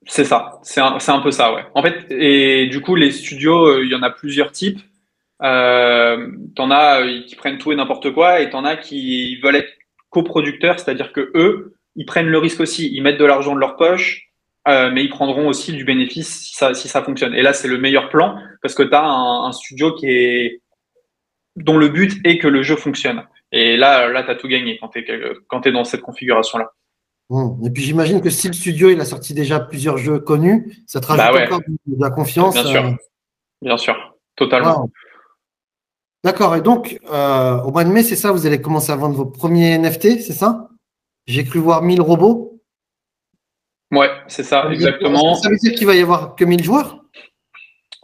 [0.05, 0.59] C'est ça.
[0.63, 1.63] C'est un, peu ça, ouais.
[1.75, 4.79] En fait, et du coup, les studios, euh, il y en a plusieurs types.
[5.41, 9.57] Euh, t'en as euh, qui prennent tout et n'importe quoi, et t'en as qui veulent
[9.57, 9.73] être
[10.09, 13.75] coproducteurs, c'est-à-dire que eux, ils prennent le risque aussi, ils mettent de l'argent de leur
[13.75, 14.29] poche,
[14.67, 17.35] euh, mais ils prendront aussi du bénéfice si ça, fonctionne.
[17.35, 20.61] Et là, c'est le meilleur plan parce que tu as un, un, studio qui est
[21.57, 23.23] dont le but est que le jeu fonctionne.
[23.51, 26.71] Et là, là, tu as tout gagné quand tu es, quand es dans cette configuration-là.
[27.31, 30.99] Et puis j'imagine que si le studio il a sorti déjà plusieurs jeux connus, ça
[30.99, 32.53] te rajoute bah encore de, la confiance.
[32.53, 32.97] Bien sûr,
[33.61, 34.89] bien sûr, totalement.
[36.23, 36.55] D'accord.
[36.55, 39.25] Et donc, euh, au mois de mai, c'est ça, vous allez commencer à vendre vos
[39.25, 40.69] premiers NFT, c'est ça?
[41.25, 42.61] J'ai cru voir 1000 robots.
[43.91, 45.35] Ouais, c'est ça, exactement.
[45.35, 47.03] Ça veut dire qu'il va y avoir que 1000 joueurs?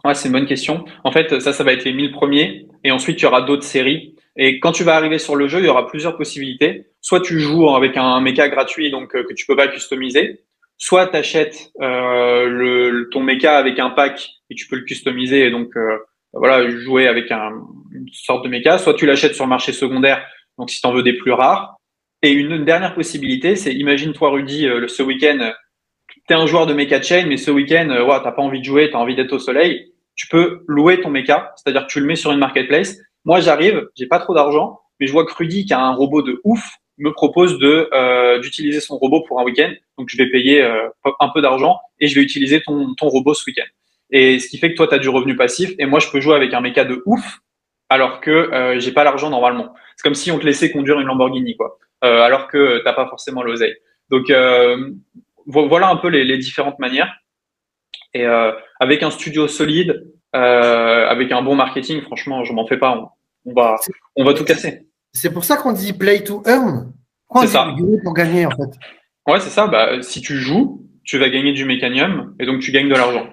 [0.04, 0.84] Ouais, c'est une bonne question.
[1.04, 2.68] En fait, ça, ça va être les 1000 premiers.
[2.84, 4.16] Et ensuite, il y aura d'autres séries.
[4.36, 6.86] Et quand tu vas arriver sur le jeu, il y aura plusieurs possibilités.
[7.00, 10.42] Soit tu joues avec un mecha gratuit, donc euh, que tu peux pas customiser.
[10.78, 15.46] Soit tu achètes euh, le, ton mecha avec un pack et tu peux le customiser.
[15.46, 15.98] Et donc, euh,
[16.32, 17.50] voilà, jouer avec un,
[17.92, 18.78] une sorte de méca.
[18.78, 20.24] Soit tu l'achètes sur le marché secondaire,
[20.58, 21.80] donc si tu en veux des plus rares.
[22.22, 25.52] Et une, dernière possibilité, c'est imagine-toi Rudy, euh, ce week-end,
[26.08, 28.60] tu es un joueur de méca chain, mais ce week-end, euh, ouais, t'as pas envie
[28.60, 29.92] de jouer, tu as envie d'être au soleil.
[30.16, 32.98] Tu peux louer ton méca, c'est-à-dire que tu le mets sur une marketplace.
[33.24, 36.22] Moi, j'arrive, j'ai pas trop d'argent, mais je vois que Rudy, qui a un robot
[36.22, 39.72] de ouf, me propose de euh, d'utiliser son robot pour un week-end.
[39.98, 43.34] Donc, je vais payer euh, un peu d'argent et je vais utiliser ton, ton robot
[43.34, 43.66] ce week-end.
[44.10, 46.20] Et ce qui fait que toi, tu as du revenu passif et moi, je peux
[46.20, 47.40] jouer avec un méca de ouf
[47.90, 49.74] alors que euh, j'ai pas l'argent normalement.
[49.96, 53.08] C'est comme si on te laissait conduire une Lamborghini, quoi, euh, alors que t'as pas
[53.08, 53.74] forcément l'oseille.
[54.10, 54.90] Donc euh,
[55.46, 57.12] voilà un peu les, les, différentes manières.
[58.14, 62.78] Et euh, avec un studio solide, euh, avec un bon marketing, franchement, je m'en fais
[62.78, 63.16] pas.
[63.44, 63.76] On, va,
[64.16, 64.86] on va tout casser.
[65.12, 66.92] C'est pour ça qu'on dit play to earn.
[67.40, 67.74] C'est ça.
[68.04, 68.78] Pour gagner, en fait.
[69.26, 69.66] Ouais, c'est ça.
[69.66, 73.26] Bah, si tu joues, tu vas gagner du mécanium et donc tu gagnes de l'argent.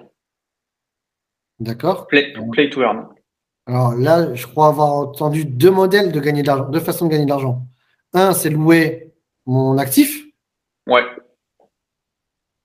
[1.60, 2.06] D'accord.
[2.06, 3.08] Play, play to earn.
[3.66, 7.10] Alors là, je crois avoir entendu deux modèles de gagner de l'argent, deux façons de
[7.10, 7.66] gagner de l'argent.
[8.14, 9.12] Un, c'est louer
[9.46, 10.24] mon actif.
[10.86, 11.02] Ouais.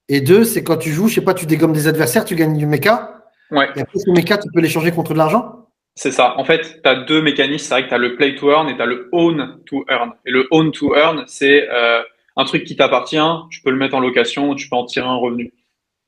[0.08, 2.58] Et deux, c'est quand tu joues, je sais pas, tu dégommes des adversaires, tu gagnes
[2.58, 3.23] du mecha.
[3.54, 3.70] Ouais.
[3.76, 5.68] Et après, ce mecha, tu peux l'échanger contre de l'argent?
[5.96, 6.38] C'est ça.
[6.38, 7.66] En fait, tu as deux mécanismes.
[7.66, 9.86] C'est vrai que tu as le play to earn et tu as le own to
[9.90, 10.12] earn.
[10.26, 12.02] Et le own to earn, c'est euh,
[12.36, 13.18] un truc qui t'appartient,
[13.52, 15.54] tu peux le mettre en location, tu peux en tirer un revenu.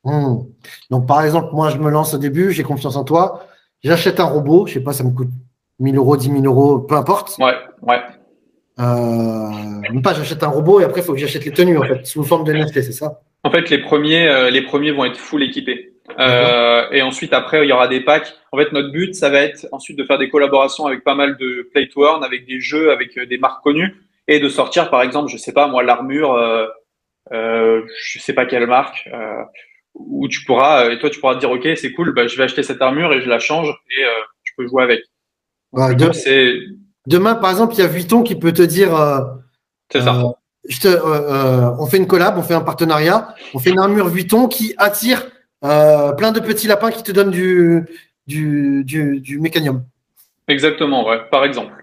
[0.04, 0.44] Hmm.
[0.90, 3.48] Donc, par exemple, moi, je me lance au début, j'ai confiance en toi
[3.84, 5.30] J'achète un robot, je sais pas, ça me coûte
[5.80, 7.38] 1000 euros, 10 000 euros, peu importe.
[7.38, 8.02] Ouais, ouais.
[8.80, 9.50] Euh,
[9.82, 12.06] même pas, j'achète un robot et après, il faut que j'achète les tenues, en fait,
[12.06, 13.22] sous forme de NFT, c'est ça?
[13.44, 15.94] En fait, les premiers, euh, les premiers vont être full équipés.
[16.18, 18.34] Et ensuite, après, il y aura des packs.
[18.52, 21.38] En fait, notre but, ça va être ensuite de faire des collaborations avec pas mal
[21.38, 23.96] de play to earn, avec des jeux, avec des marques connues,
[24.28, 26.68] et de sortir, par exemple, je sais pas moi, l'armure, euh,
[27.34, 29.44] euh, je sais pas quelle marque, euh,
[29.96, 32.44] où tu pourras, et toi, tu pourras te dire, ok, c'est cool, bah, je vais
[32.44, 34.10] acheter cette armure et je la change et euh,
[34.44, 35.02] tu peux jouer avec.
[37.08, 38.96] Demain, par exemple, il y a Vuitton qui peut te dire.
[38.96, 39.20] Euh,
[39.92, 40.16] c'est ça.
[40.16, 40.30] Euh,
[40.68, 44.48] je te, on fait une collab, on fait un partenariat, on fait une armure Vuitton
[44.48, 45.28] qui attire
[46.18, 47.86] plein de petits lapins qui te donnent du,
[48.28, 49.84] du, du, mécanium.
[50.48, 51.74] Exactement, ouais, par exemple.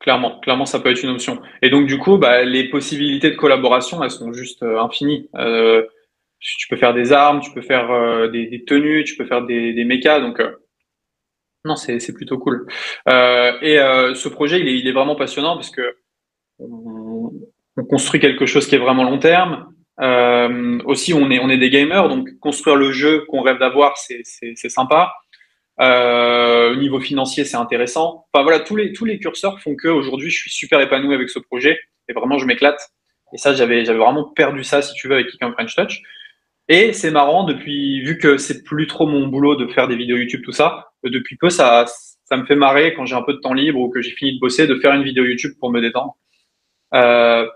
[0.00, 1.40] Clairement, clairement, ça peut être une option.
[1.60, 5.28] Et donc, du coup, bah, les possibilités de collaboration, elles sont juste euh, infinies.
[5.34, 5.84] Euh,
[6.38, 9.72] tu peux faire des armes, tu peux faire euh, des, tenues, tu peux faire des,
[9.72, 10.20] des mechas.
[10.20, 10.40] Donc,
[11.64, 12.66] non, c'est, plutôt cool.
[13.06, 13.76] et
[14.14, 15.96] ce projet, il est, il est vraiment passionnant parce que
[16.60, 17.32] on,
[17.88, 19.72] construit quelque chose qui est vraiment long terme.
[20.00, 24.22] Aussi, on est, des gamers, donc construire le jeu qu'on rêve d'avoir, c'est,
[24.68, 25.12] sympa.
[25.80, 28.26] Euh, au niveau financier, c'est intéressant.
[28.32, 31.78] Enfin voilà, tous les curseurs font que aujourd'hui, je suis super épanoui avec ce projet
[32.08, 32.80] et vraiment, je m'éclate.
[33.32, 36.02] Et ça, j'avais vraiment perdu ça, si tu veux, avec Kick French Touch.
[36.68, 40.16] Et c'est marrant depuis, vu que c'est plus trop mon boulot de faire des vidéos
[40.16, 40.90] YouTube, tout ça.
[41.04, 41.86] Euh, depuis peu, ça
[42.28, 44.34] ça me fait marrer quand j'ai un peu de temps libre ou que j'ai fini
[44.34, 46.16] de bosser, de faire une vidéo YouTube pour me détendre.
[46.94, 47.48] Euh,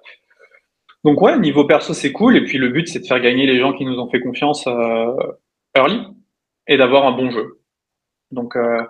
[1.04, 2.36] donc ouais, niveau perso, c'est cool.
[2.36, 4.66] Et puis le but, c'est de faire gagner les gens qui nous ont fait confiance
[4.66, 5.14] euh,
[5.74, 6.00] early
[6.68, 7.60] et d'avoir un bon jeu.
[8.30, 8.82] Donc, euh,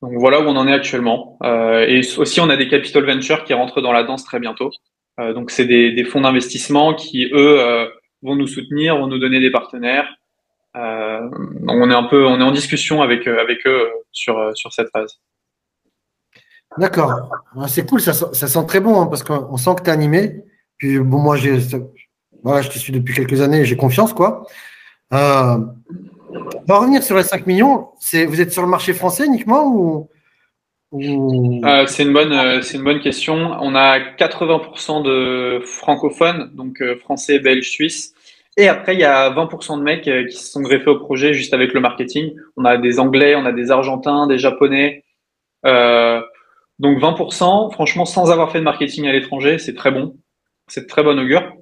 [0.00, 1.38] voilà où on en est actuellement.
[1.42, 4.70] Euh, et aussi, on a des capital ventures qui rentrent dans la danse très bientôt.
[5.20, 7.88] Euh, donc, c'est des, fonds d'investissement qui, eux,
[8.22, 10.08] vont nous soutenir, vont nous donner des partenaires.
[10.74, 15.20] on est un peu, on est en discussion avec avec eux sur sur cette phase.
[16.78, 17.30] D'accord,
[17.68, 20.42] c'est cool, ça, ça, sent très bon hein, parce qu'on sent que tu es animé.
[20.78, 21.58] Puis bon, moi, j'ai,
[22.42, 24.46] voilà, je te suis depuis quelques années, j'ai confiance, quoi.
[25.12, 25.58] Euh,
[26.30, 27.88] on va revenir sur les 5 millions.
[28.12, 30.08] Vous êtes sur le marché français uniquement ou,
[30.94, 33.34] euh, C'est une, bonne, euh, une bonne question.
[33.34, 38.14] On a 80% de francophones, donc français, belges, suisses.
[38.56, 41.52] Et après, il y a 20% de mecs qui se sont greffés au projet juste
[41.52, 42.34] avec le marketing.
[42.56, 45.04] On a des Anglais, on a des Argentins, des Japonais.
[45.64, 50.16] donc 20%, franchement, sans avoir fait de marketing à l'étranger, c'est très bon.
[50.68, 51.52] C'est de très bon augure.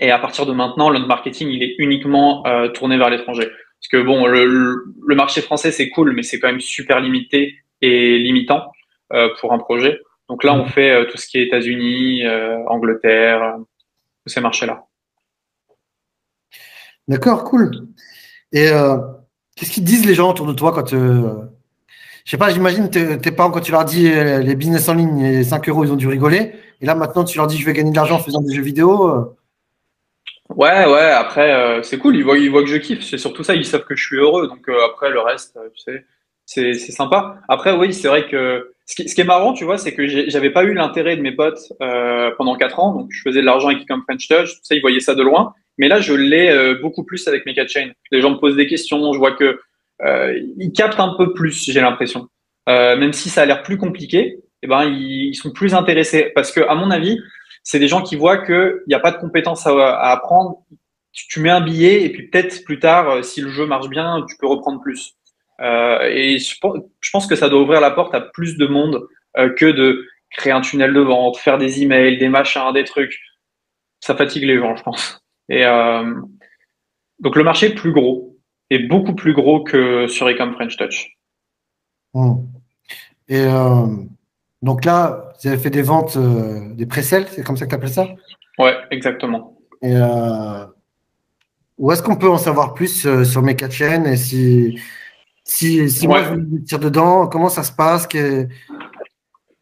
[0.00, 3.50] Et à partir de maintenant, le marketing, il est uniquement tourné vers l'étranger.
[3.80, 8.18] Parce que bon, le, marché français, c'est cool, mais c'est quand même super limité et
[8.18, 8.70] limitant
[9.12, 10.00] euh, pour un projet.
[10.28, 10.68] Donc là, on mmh.
[10.68, 13.56] fait euh, tout ce qui est États-Unis, euh, Angleterre,
[14.24, 14.84] tous ces marchés-là.
[17.08, 17.70] D'accord, cool.
[18.52, 18.68] Et
[19.56, 20.92] qu'est-ce qu'ils disent les gens autour de toi quand
[22.24, 25.44] je sais pas, j'imagine tes, parents, quand tu leur dis les business en ligne, les
[25.44, 26.52] 5 euros, ils ont dû rigoler.
[26.80, 28.62] Et là, maintenant, tu leur dis je vais gagner de l'argent en faisant des jeux
[28.62, 29.34] vidéo.
[30.56, 33.44] Ouais, ouais, après, euh, c'est cool, ils voient, ils voient que je kiffe, c'est surtout
[33.44, 36.04] ça, ils savent que je suis heureux, donc euh, après, le reste, euh, tu sais,
[36.44, 37.40] c'est, c'est sympa.
[37.48, 40.64] Après, oui, c'est vrai que ce qui, est marrant, tu vois, c'est que j'avais pas
[40.64, 41.72] eu l'intérêt de mes potes
[42.36, 44.80] pendant quatre ans, donc je faisais de l'argent avec comme French Touch, tout ça, ils
[44.80, 47.92] voyaient ça de loin, mais là, je l'ai beaucoup plus avec Mega Chain.
[48.10, 49.60] Les gens me posent des questions, je vois que
[50.04, 52.28] ils captent un peu plus, j'ai l'impression.
[52.66, 56.60] même si ça a l'air plus compliqué, eh ben, ils, sont plus intéressés, parce que,
[56.60, 57.18] à mon avis,
[57.62, 60.58] c'est des gens qui voient qu'il n'y a pas de compétences à, apprendre.
[61.12, 64.24] Tu, mets un billet et puis peut-être plus tard, euh, si le jeu marche bien,
[64.28, 65.14] tu peux reprendre plus.
[65.60, 66.54] Euh, et je,
[67.12, 70.52] pense que ça doit ouvrir la porte à plus de monde euh, que de créer
[70.52, 73.18] un tunnel de vente, faire des emails, des machins, des trucs.
[73.98, 75.20] Ça fatigue les gens, je pense.
[75.48, 75.64] Et
[77.18, 78.29] donc le marché est plus gros,
[78.70, 81.16] est beaucoup plus gros que sur Ecom French Touch.
[82.14, 82.36] Mmh.
[83.28, 83.46] Et
[84.62, 87.76] donc là, vous avez fait des ventes, euh, des pré c'est comme ça que tu
[87.76, 88.06] appelles ça?
[88.58, 89.56] Ouais, exactement.
[89.82, 90.66] Et euh,
[91.78, 94.78] où est-ce qu'on peut en savoir plus euh, sur mes quatre chaînes et si,
[95.44, 98.06] si, si moi je me tire dedans, comment ça se passe?
[98.14, 98.48] Et,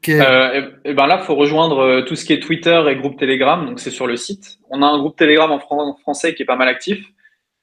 [0.07, 3.91] ben là, il faut rejoindre tout ce qui est Twitter et groupe Telegram, donc c'est
[3.91, 4.59] sur le site.
[4.71, 7.05] On a un groupe Telegram en, français qui est pas mal actif.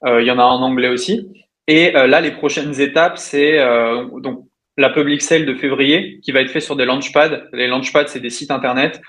[0.05, 1.29] Il y en a en anglais aussi.
[1.67, 3.57] Et là, les prochaines étapes, c'est
[4.21, 4.45] donc
[4.77, 7.43] la public sale de février qui va être fait sur des launchpads.
[7.53, 9.01] Les launchpads, c'est des sites internet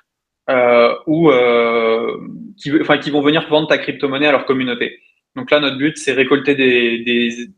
[0.49, 2.17] euh, où, euh,
[2.57, 4.99] qui, enfin, qui vont venir vendre ta crypto-monnaie à leur communauté.
[5.35, 7.49] Donc là, notre but, c'est récolter des,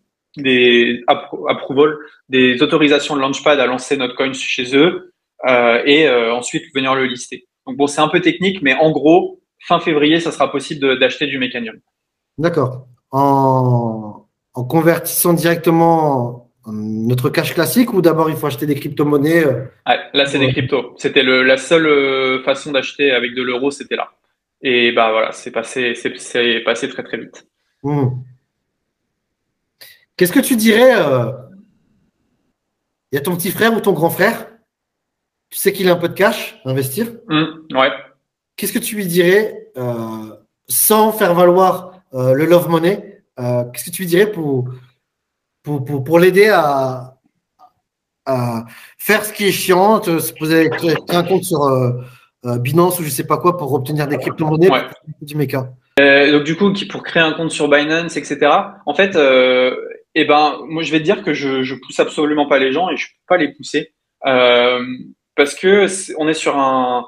[1.07, 1.97] approvals,
[2.29, 5.13] des autorisations de launchpad à lancer notre coin chez eux
[5.49, 7.47] euh, et euh, ensuite venir le lister.
[7.67, 11.27] Donc bon, c'est un peu technique, mais en gros, fin février, ça sera possible d'acheter
[11.27, 11.77] du Mecanium.
[12.39, 12.87] D'accord.
[13.11, 19.65] En, en convertissant directement notre cash classique ou d'abord il faut acheter des crypto-monnaies euh,
[20.13, 20.95] Là, c'est des cryptos.
[20.99, 24.11] C'était la seule euh, façon d'acheter avec de l'euro, c'était là.
[24.61, 27.47] Et bah voilà, c'est passé, c'est passé très très vite.
[27.85, 28.09] Mmh.
[30.17, 31.31] Qu'est-ce que tu dirais euh,
[33.13, 34.49] Il y a ton petit frère ou ton grand frère?
[35.49, 37.07] Tu sais qu'il a un peu de cash à investir?
[37.29, 37.91] Mmh, ouais.
[38.57, 40.35] Qu'est-ce que tu lui dirais euh,
[40.67, 43.23] sans faire valoir euh, le love money.
[43.37, 44.69] Qu'est-ce que tu lui dirais pour,
[45.63, 47.19] pour, pour, l'aider à,
[48.27, 48.65] à,
[48.99, 50.69] faire ce qui est chiant, se poser
[51.11, 51.61] un compte sur
[52.43, 54.71] Binance ou je sais pas quoi pour obtenir des crypto-monnaies?
[55.23, 55.71] Du méca.
[55.99, 58.51] Donc du coup, pour créer un compte sur Binance, etc.
[58.87, 59.17] En fait,
[60.17, 62.91] eh ben, moi, je vais te dire que je, je pousse absolument pas les gens
[62.91, 63.95] et je peux pas les pousser.
[64.27, 64.85] Euh,
[65.37, 65.87] parce que
[66.19, 67.07] on est sur un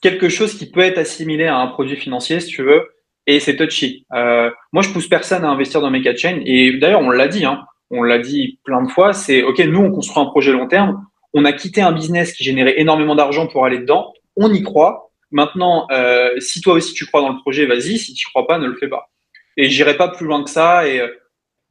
[0.00, 2.88] quelque chose qui peut être assimilé à un produit financier, si tu veux,
[3.34, 4.06] et c'est touchy.
[4.12, 7.44] Euh, moi, je pousse personne à investir dans Mega Chain et d'ailleurs, on l'a dit,
[7.44, 9.12] hein, on l'a dit plein de fois.
[9.12, 11.04] C'est ok, nous, on construit un projet long terme.
[11.32, 14.12] On a quitté un business qui générait énormément d'argent pour aller dedans.
[14.36, 15.10] On y croit.
[15.30, 17.98] Maintenant, euh, si toi aussi tu crois dans le projet, vas-y.
[17.98, 19.10] Si tu crois pas, ne le fais pas.
[19.56, 20.88] Et j'irai pas plus loin que ça.
[20.88, 21.00] Et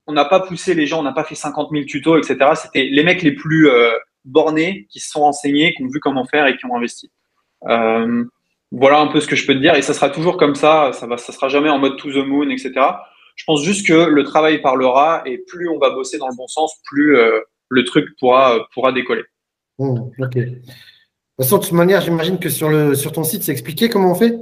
[0.07, 2.51] on n'a pas poussé les gens, on n'a pas fait 50 000 tutos, etc.
[2.55, 3.91] C'était les mecs les plus euh,
[4.25, 7.11] bornés qui se sont renseignés, qui ont vu comment faire et qui ont investi.
[8.71, 9.75] Voilà un peu ce que je peux te dire.
[9.75, 10.91] Et ça sera toujours comme ça.
[10.93, 12.73] Ça va, ça sera jamais en mode to the moon, etc.
[13.35, 16.47] Je pense juste que le travail parlera et plus on va bosser dans le bon
[16.47, 17.39] sens, plus euh,
[17.69, 19.23] le truc pourra, pourra décoller.
[19.79, 20.35] Mmh, ok.
[20.35, 24.35] De toute manière, j'imagine que sur, le, sur ton site, c'est expliqué comment on fait?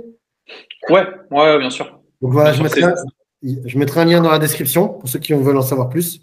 [0.90, 2.00] Ouais, ouais, bien sûr.
[2.22, 2.82] Donc voilà, je mettrai,
[3.44, 6.22] je mettrai un lien dans la description pour ceux qui veulent en savoir plus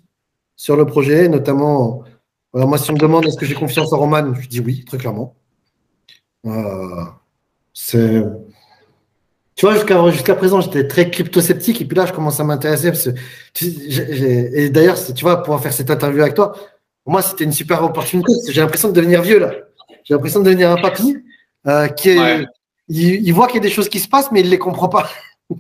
[0.57, 2.03] sur le projet, notamment.
[2.53, 4.99] moi, si on me demande est-ce que j'ai confiance en Roman, je dis oui, très
[4.99, 5.37] clairement.
[6.47, 7.05] Euh,
[7.75, 9.75] Tu vois,
[10.11, 12.93] jusqu'à présent, j'étais très crypto-sceptique, et puis là, je commence à m'intéresser.
[13.61, 16.53] et d'ailleurs, tu vois, pouvoir faire cette interview avec toi,
[17.05, 18.33] pour moi, c'était une super opportunité.
[18.49, 19.53] J'ai l'impression de devenir vieux, là.
[20.05, 21.17] J'ai l'impression de devenir un papy
[21.67, 22.45] euh, qui est.
[22.89, 24.59] Il, il, voit qu'il y a des choses qui se passent, mais il ne les
[24.59, 25.09] comprend pas.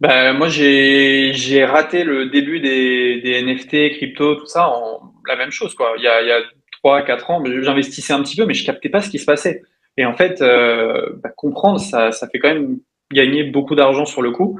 [0.00, 5.52] Ben, moi, j'ai raté le début des, des, NFT, crypto, tout ça, en la même
[5.52, 5.74] chose.
[5.74, 5.94] Quoi.
[5.96, 6.40] Il y a, il y a
[6.82, 9.62] 3, 4 ans, j'investissais un petit peu, mais je captais pas ce qui se passait.
[9.96, 12.78] Et en fait, euh, bah, comprendre, ça, ça fait quand même
[13.12, 14.58] gagner beaucoup d'argent sur le coup,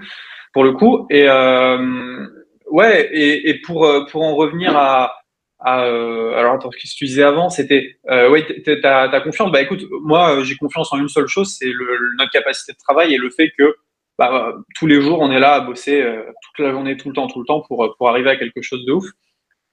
[0.52, 1.06] pour le coup.
[1.10, 2.26] Et euh,
[2.70, 5.14] ouais, et, et, pour, pour en revenir à,
[5.58, 8.44] à euh, alors attends, ce que tu disais avant, c'était euh, ouais,
[8.82, 9.50] t'as as confiance?
[9.50, 11.70] Bah écoute, moi, j'ai confiance en une seule chose, c'est
[12.18, 13.76] notre capacité de travail et le fait que
[14.18, 17.14] bah, tous les jours, on est là à bosser euh, toute la journée, tout le
[17.14, 19.06] temps, tout le temps pour, pour arriver à quelque chose de ouf.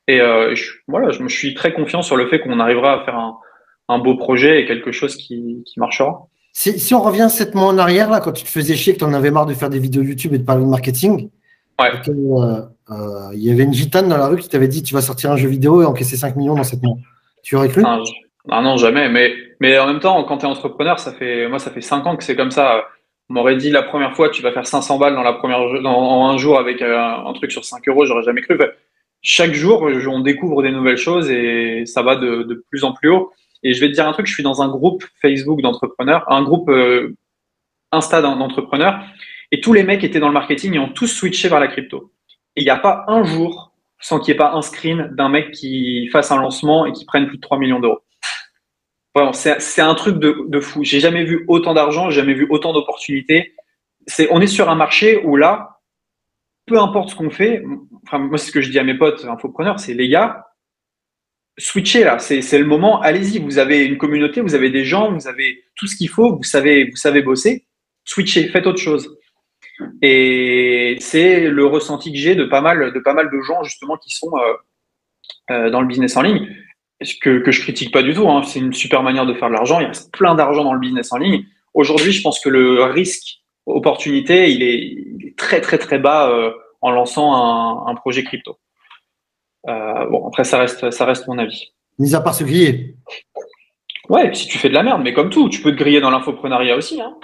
[0.08, 0.56] Et euh,
[0.88, 3.38] voilà, je me suis très confiant sur le fait qu'on arrivera à faire un,
[3.90, 6.28] un, beau projet et quelque chose qui, qui marchera.
[6.54, 9.00] Si, si, on revient sept mois en arrière, là, quand tu te faisais chier, que
[9.00, 11.30] tu en avais marre de faire des vidéos YouTube et de parler de marketing,
[11.80, 11.92] ouais.
[12.08, 15.32] euh, il y avait une gitane dans la rue qui t'avait dit tu vas sortir
[15.32, 16.98] un jeu vidéo et encaisser 5 millions dans 7 mois.
[17.44, 17.84] Tu aurais cru?
[17.86, 18.00] Ah,
[18.50, 19.10] ah, non, jamais.
[19.10, 22.06] Mais, mais en même temps, quand tu es entrepreneur, ça fait, moi, ça fait 5
[22.06, 22.84] ans que c'est comme ça
[23.30, 26.30] m'aurait dit la première fois tu vas faire 500 balles dans la première dans, en
[26.30, 28.58] un jour avec euh, un, truc sur 5 euros, j'aurais jamais cru.
[29.22, 33.10] chaque jour, on découvre des nouvelles choses et ça va de, de, plus en plus
[33.10, 33.32] haut.
[33.64, 36.44] Et je vais te dire un truc, je suis dans un groupe Facebook d'entrepreneurs, un
[36.44, 37.16] groupe euh,
[37.92, 39.04] Insta d'entrepreneurs,
[39.52, 42.14] et tous les mecs étaient dans le marketing et ont tous switché vers la crypto.
[42.56, 45.30] Et il n'y a pas un jour sans qu'il n'y ait pas un screen d'un
[45.30, 48.02] mec qui fasse un lancement et qui prenne plus de 3 millions d'euros
[49.34, 50.84] c'est un truc de, de fou.
[50.84, 53.56] J'ai jamais vu autant d'argent, jamais vu autant d'opportunités.
[54.30, 55.82] On est sur un marché où là,
[56.66, 57.64] peu importe ce qu'on fait,
[58.06, 60.46] enfin, moi, c'est ce que je dis à mes potes infopreneurs, c'est les gars,
[61.60, 65.28] switchez là, c'est le moment, allez-y, vous avez une communauté, vous avez des gens, vous
[65.28, 67.66] avez tout ce qu'il faut, vous savez, vous savez bosser,
[68.06, 69.18] switchez, faites autre chose.
[70.02, 73.98] Et c'est le ressenti que j'ai de pas mal, de pas mal de gens justement
[73.98, 74.54] qui sont euh,
[75.52, 76.48] euh, dans le business en ligne
[77.22, 78.28] que, que je critique pas du tout.
[78.30, 78.44] Hein.
[78.44, 79.80] C'est une super manière de faire de l'argent.
[79.80, 81.46] Il y a plein d'argent dans le business en ligne.
[81.74, 86.52] Aujourd'hui, je pense que le risque opportunité, il est, très très très bas euh,
[86.82, 88.58] en lançant un projet crypto.
[89.68, 91.72] Euh, bon, après, ça reste, ça reste mon avis.
[91.98, 92.96] Mis à part se griller.
[94.10, 96.10] Ouais, si tu fais de la merde, mais comme tout, tu peux te griller dans
[96.10, 97.02] l'infoprenariat aussi.
[97.02, 97.16] Hein.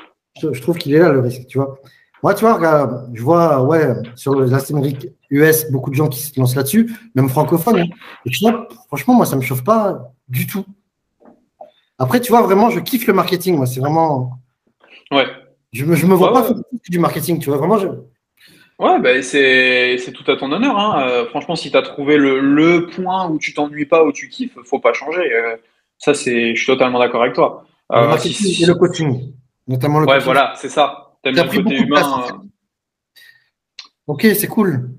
[0.41, 1.79] Je, je, trouve qu'il est là le risque, tu vois.
[2.25, 6.39] Moi, tu vois, je vois, ouais, sur les Amériques US, beaucoup de gens qui se
[6.39, 7.79] lancent là-dessus, même francophones.
[7.79, 7.87] Hein.
[8.25, 10.65] Et tu vois, franchement, moi, ça ne me chauffe pas du tout.
[11.99, 13.57] Après, tu vois, vraiment, je kiffe le marketing.
[13.57, 14.31] Moi, c'est vraiment.
[15.11, 15.27] Ouais.
[15.71, 16.55] Je me, je me vois pas faire
[16.89, 17.77] du marketing, tu vois, vraiment.
[17.77, 17.89] Je...
[18.77, 20.77] Ouais, bah, c'est tout à ton honneur.
[20.77, 21.07] Hein.
[21.07, 24.27] Euh, franchement, si tu as trouvé le, le, point où tu t'ennuies pas, où tu
[24.27, 25.33] kiffes, faut pas changer.
[25.33, 25.55] Euh,
[25.97, 27.65] ça, c'est, je suis totalement d'accord avec toi.
[27.91, 29.33] Euh, le marketing et le coaching,
[29.67, 31.17] notamment le ouais, voilà, c'est ça.
[31.21, 32.23] T'aimes le côté humain.
[32.29, 32.33] Euh.
[34.07, 34.89] Ok, c'est cool.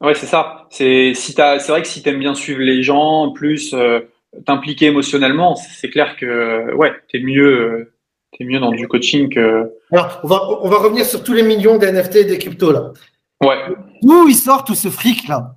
[0.00, 0.66] Ouais, c'est ça.
[0.70, 4.00] C'est si c'est vrai que si t'aimes bien suivre les gens, plus euh,
[4.46, 7.92] t'impliquer émotionnellement, c'est clair que ouais, t'es mieux, euh,
[8.38, 9.72] es mieux dans du coaching que.
[9.90, 12.92] Alors, on va, on va revenir sur tous les millions d'NFT et des cryptos là.
[13.42, 13.56] Ouais.
[14.02, 15.54] Où il sort tout ce fric là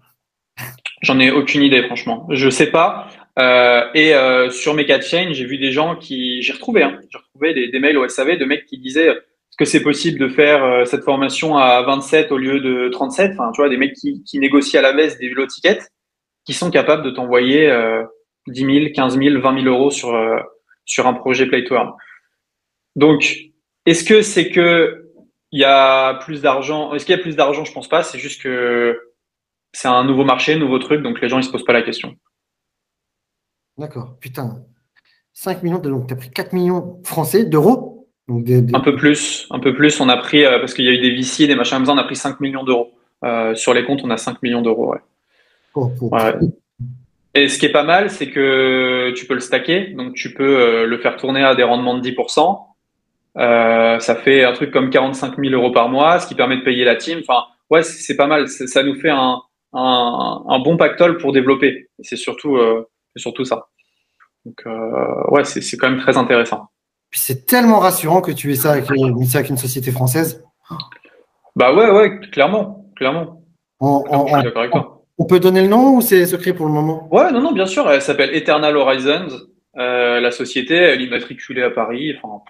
[1.01, 2.27] J'en ai aucune idée, franchement.
[2.29, 3.07] Je sais pas.
[3.39, 7.17] Euh, et euh, sur mes chains, j'ai vu des gens qui, j'ai retrouvé, hein, j'ai
[7.17, 10.27] retrouvé des, des, mails au SAV de mecs qui disaient est-ce que c'est possible de
[10.27, 13.93] faire euh, cette formation à 27 au lieu de 37 Enfin, tu vois, des mecs
[13.93, 15.89] qui, qui négocient à la baisse des vélos tickets,
[16.45, 17.71] qui sont capables de t'envoyer
[18.47, 20.13] 10 000, 15 000, 20 000 euros sur
[20.85, 21.91] sur un projet Play to Earn.
[22.95, 23.51] Donc,
[23.85, 25.00] est-ce que c'est que
[25.51, 27.65] il y a plus d'argent Est-ce qu'il y a plus d'argent?
[27.65, 28.03] Je pense pas.
[28.03, 28.99] C'est juste que
[29.73, 32.15] c'est un nouveau marché, nouveau truc, donc les gens ils se posent pas la question.
[33.77, 34.17] D'accord.
[34.19, 34.63] Putain.
[35.33, 38.09] 5 millions, donc tu as pris 4 millions français d'euros?
[38.29, 39.99] Un peu plus, un peu plus.
[39.99, 42.03] On a pris, euh, parce qu'il y a eu des VC, des machins on a
[42.03, 42.91] pris 5 millions d'euros.
[43.23, 44.93] Euh, sur les comptes, on a 5 millions d'euros.
[45.75, 46.33] Ouais.
[47.33, 50.59] Et ce qui est pas mal, c'est que tu peux le stacker, donc tu peux
[50.59, 52.59] euh, le faire tourner à des rendements de 10%.
[53.35, 56.85] Ça fait un truc comme 45 000 euros par mois, ce qui permet de payer
[56.85, 57.19] la team.
[57.21, 58.47] Enfin, ouais, c'est pas mal.
[58.47, 59.41] Ça nous fait un,
[59.73, 61.89] un, un bon pactole pour développer.
[62.01, 63.67] C'est surtout, euh, surtout ça.
[64.45, 66.69] Donc, euh, ouais, c'est quand même très intéressant.
[67.09, 70.43] Puis c'est tellement rassurant que tu aies ça avec, avec une société française.
[71.55, 73.43] Bah ouais, ouais, clairement, clairement.
[73.81, 74.03] On,
[75.17, 77.09] on, peut donner le nom ou c'est secret pour le moment?
[77.11, 77.89] Ouais, non, non, bien sûr.
[77.89, 79.27] Elle s'appelle Eternal Horizons.
[79.77, 82.15] Euh, la société, elle est immatriculée à Paris.
[82.17, 82.43] Enfin,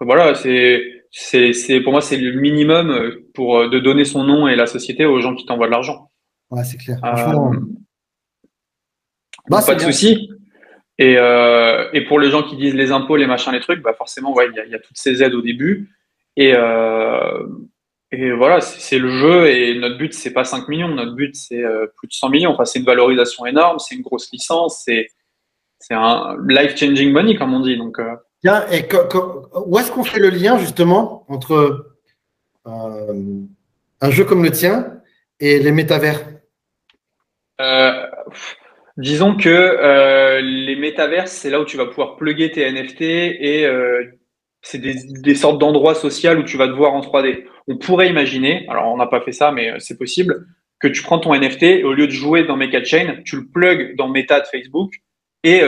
[0.00, 4.48] voilà, c'est c'est, pour moi, c'est le minimum euh, pour euh, de donner son nom
[4.48, 6.10] et la société aux gens qui t'envoient de l'argent.
[6.50, 6.98] Ouais, c'est clair.
[7.04, 7.56] Euh,
[9.48, 10.28] bah, pas de souci.
[10.98, 13.94] Et, euh, et pour les gens qui disent les impôts, les machins, les trucs, bah
[13.94, 15.90] forcément, ouais, il y a, y a, toutes ces aides au début.
[16.36, 17.46] Et, euh,
[18.10, 19.48] et voilà, c'est le jeu.
[19.48, 20.88] Et notre but, c'est pas 5 millions.
[20.88, 21.62] Notre but, c'est
[21.96, 22.50] plus de 100 millions.
[22.50, 23.78] Enfin, c'est une valorisation énorme.
[23.78, 24.82] C'est une grosse licence.
[24.84, 25.08] C'est
[25.78, 27.76] c'est un life-changing money, comme on dit.
[27.76, 27.98] Donc,
[28.44, 28.86] et
[29.66, 31.96] où est-ce qu'on fait le lien justement entre
[32.66, 33.40] euh,
[34.00, 35.00] un jeu comme le tien
[35.40, 36.20] et les métavers?
[37.60, 38.06] Euh,
[38.96, 43.68] Disons que euh, les métavers, c'est là où tu vas pouvoir plugger tes NFT et
[44.62, 47.44] c'est des, sortes d'endroits sociaux où tu vas te voir en 3D.
[47.66, 50.46] On pourrait imaginer, alors on n'a pas fait ça, mais c'est possible,
[50.80, 53.46] que tu prends ton NFT et au lieu de jouer dans Mecha Chain, tu le
[53.46, 54.92] plugs dans Meta de Facebook
[55.42, 55.62] et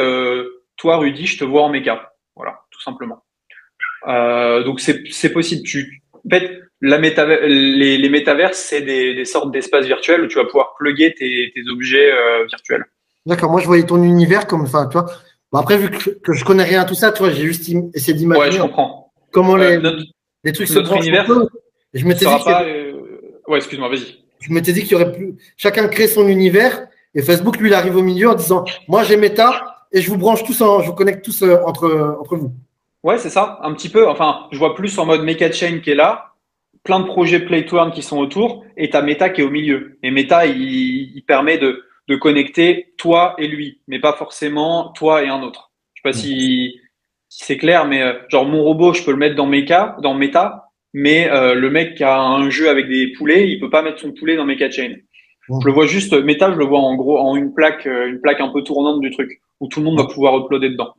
[0.76, 2.12] toi, Rudy, je te vois en Mecha.
[2.76, 3.24] Tout simplement.
[4.06, 5.62] Euh, donc c'est possible.
[5.62, 10.36] Tu, en fait, la les, les métavers, c'est des, des, sortes d'espaces virtuels où tu
[10.36, 12.84] vas pouvoir plugger tes, tes objets euh, virtuels.
[13.24, 13.50] D'accord.
[13.50, 15.06] Moi, je voyais ton univers comme, enfin, tu vois.
[15.50, 17.68] Bon, après, vu que, que je connais rien à tout ça, tu vois, j'ai juste
[17.94, 18.46] essayé d'imaginer.
[18.46, 19.12] Ouais, je comprends.
[19.32, 19.96] Comment les, euh,
[20.44, 21.26] les trucs notre se univers.
[21.94, 22.44] je m'étais dit.
[22.44, 22.64] Pas,
[23.48, 24.18] ouais, excuse-moi, vas-y.
[24.40, 25.34] Je m'étais dit qu'il y aurait plus.
[25.56, 29.16] Chacun crée son univers et Facebook, lui, il arrive au milieu en disant, moi, j'ai
[29.16, 32.52] Meta et je vous branche tous, en, je vous connecte tous entre, entre vous.
[33.06, 34.08] Ouais, c'est ça, un petit peu.
[34.08, 36.32] Enfin, je vois plus en mode Mecha Chain qui est là,
[36.82, 39.50] plein de projets Play to Earn qui sont autour, et ta Meta qui est au
[39.50, 39.96] milieu.
[40.02, 45.28] Et Meta, il, permet de, de, connecter toi et lui, mais pas forcément toi et
[45.28, 45.70] un autre.
[45.94, 46.80] Je sais pas si,
[47.28, 50.70] c'est clair, mais euh, genre mon robot, je peux le mettre dans Mecha, dans Meta,
[50.92, 54.00] mais euh, le mec qui a un jeu avec des poulets, il peut pas mettre
[54.00, 54.96] son poulet dans Mecha Chain.
[55.48, 58.40] Je le vois juste, Meta, je le vois en gros en une plaque, une plaque
[58.40, 59.30] un peu tournante du truc
[59.60, 60.92] où tout le monde va pouvoir uploader dedans.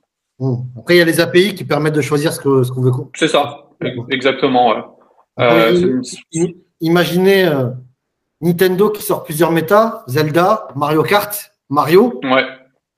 [0.78, 2.92] Après, il y a les API qui permettent de choisir ce qu'on ce veut.
[3.16, 3.70] C'est ça,
[4.12, 4.96] exactement.
[5.40, 6.02] Euh,
[6.80, 7.70] imaginez euh,
[8.42, 12.20] Nintendo qui sort plusieurs méta, Zelda, Mario Kart, Mario.
[12.24, 12.46] Ouais.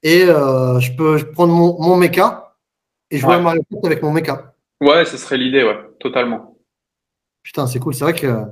[0.03, 2.55] Et euh, je peux prendre mon, mon mecha
[3.11, 4.53] et jouer à Mario Kart avec mon mecha.
[4.81, 6.57] Ouais, ce serait l'idée, ouais, totalement.
[7.43, 7.93] Putain, c'est cool.
[7.93, 8.43] C'est vrai que.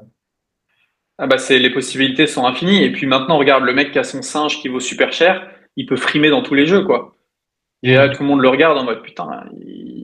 [1.19, 2.83] Ah bah c'est les possibilités sont infinies.
[2.83, 5.85] Et puis maintenant, regarde le mec qui a son singe qui vaut super cher il
[5.85, 7.15] peut frimer dans tous les jeux, quoi.
[7.83, 9.43] Et là, tout le monde le regarde en mode putain,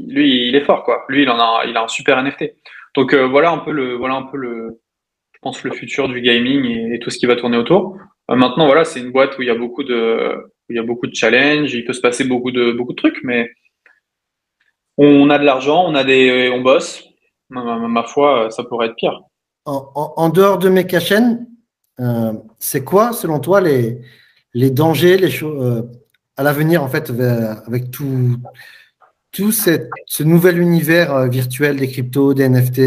[0.08, 1.06] lui, il est fort, quoi.
[1.10, 2.54] Lui, il en a, il a un super NFT.
[2.96, 4.80] Donc euh, voilà un peu le, voilà un peu le,
[5.34, 7.98] je pense le futur du gaming et, tout ce qui va tourner autour.
[8.30, 10.80] Euh, maintenant, voilà, c'est une boîte où il y a beaucoup de, où il y
[10.80, 13.50] a beaucoup de challenges, il peut se passer beaucoup de, beaucoup de trucs, mais
[14.98, 17.04] on a de l'argent, on a des, on bosse.
[17.50, 19.22] Ma, foi, ça pourrait être pire.
[19.66, 20.86] En, dehors de mes
[22.00, 24.00] euh, c'est quoi, selon toi, les,
[24.54, 25.82] les dangers, les choses euh,
[26.38, 27.12] à l'avenir en fait
[27.68, 28.38] avec tout
[29.34, 32.80] tout cette, ce nouvel univers euh, virtuel des cryptos, des NFT,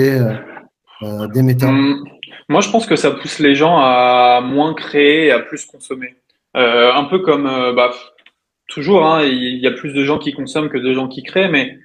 [1.02, 1.66] euh, des méta.
[1.66, 2.04] Hum,
[2.48, 6.14] moi, je pense que ça pousse les gens à moins créer et à plus consommer.
[6.54, 7.44] un peu comme
[7.74, 7.90] bah,
[8.68, 11.50] toujours, hein, il y a plus de gens qui consomment que de gens qui créent,
[11.50, 11.76] mais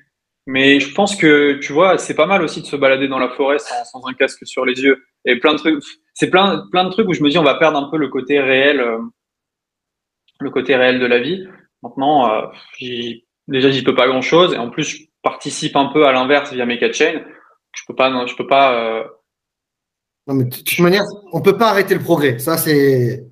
[0.47, 3.29] mais je pense que tu vois, c'est pas mal aussi de se balader dans la
[3.29, 5.83] forêt sans, sans un casque sur les yeux et plein de trucs.
[6.13, 8.07] C'est plein plein de trucs où je me dis on va perdre un peu le
[8.07, 8.83] côté réel
[10.41, 11.47] le côté réel de la vie.
[11.83, 12.45] Maintenant, euh,
[13.47, 14.53] déjà, j'y peux pas grand chose.
[14.53, 17.21] Et en plus, je participe un peu à l'inverse via Mecha Chain.
[17.73, 18.75] Je peux pas, non, je peux pas.
[18.75, 19.03] Euh...
[20.27, 22.39] Non, mais de toute manière, on peut pas arrêter le progrès.
[22.39, 23.23] Ça, c'est.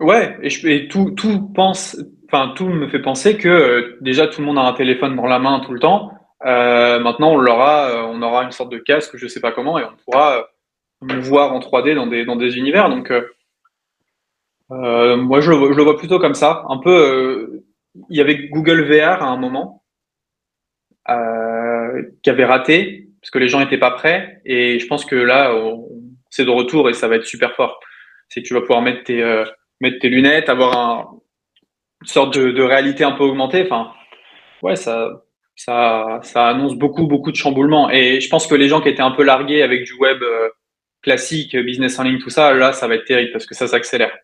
[0.00, 1.96] Ouais, et, je, tout, tout pense,
[2.26, 5.26] enfin tout me fait penser que euh, déjà tout le monde a un téléphone dans
[5.26, 6.12] la main tout le temps.
[6.44, 9.84] Euh, maintenant, on l'aura, on aura une sorte de casque, je sais pas comment, et
[9.84, 10.48] on pourra
[11.02, 12.88] nous voir en 3D dans des dans des univers.
[12.88, 13.12] Donc,
[15.16, 16.64] moi, je, le vois plutôt comme ça.
[16.68, 17.62] Un peu,
[18.10, 19.84] il y avait Google VR à un moment
[22.22, 25.54] qui avait raté parce que les gens n'étaient pas prêts, et je pense que là,
[26.30, 27.78] c'est de retour et ça va être super fort.
[28.28, 29.44] C'est que tu vas pouvoir mettre tes
[29.80, 31.22] mettre tes lunettes, avoir un,
[32.02, 33.62] une sorte de, réalité un peu augmentée.
[33.64, 33.92] Enfin,
[34.62, 35.22] ouais, ça,
[35.56, 37.90] ça, annonce beaucoup, beaucoup de chamboulements.
[37.90, 40.48] Et je pense que les gens qui étaient un peu largués avec du web euh,
[41.02, 44.16] classique, business en ligne, tout ça, là, ça va être terrible parce que ça s'accélère.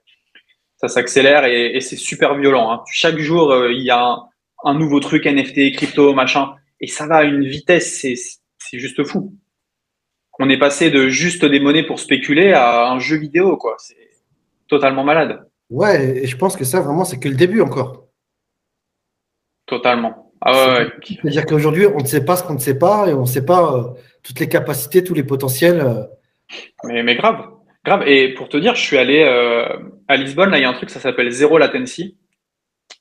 [0.79, 2.71] Ça s'accélère et, c'est super violent.
[2.71, 2.83] Hein.
[2.91, 4.17] Chaque jour, euh, il y a
[4.65, 9.35] un, nouveau truc NFT, crypto, machin, et ça va à une vitesse, c'est juste fou.
[10.39, 13.75] On est passé de juste des monnaies pour spéculer à un jeu vidéo, quoi.
[13.79, 13.97] C'est
[14.69, 15.49] totalement malade.
[15.71, 18.07] Ouais, et je pense que ça, vraiment, c'est que le début encore.
[19.67, 20.33] Totalement.
[20.41, 23.23] Ah ouais, C'est-à-dire qu'aujourd'hui, on ne sait pas ce qu'on ne sait pas et on
[23.23, 23.83] ne sait pas euh,
[24.23, 25.81] toutes les capacités, tous les potentiels.
[25.81, 26.05] Euh.
[26.85, 27.45] Mais, mais, grave,
[27.85, 28.07] grave.
[28.07, 29.67] Et pour te dire, je suis allé euh,
[30.09, 32.17] à Lisbonne, là, il y a un truc, ça s'appelle Zero Latency.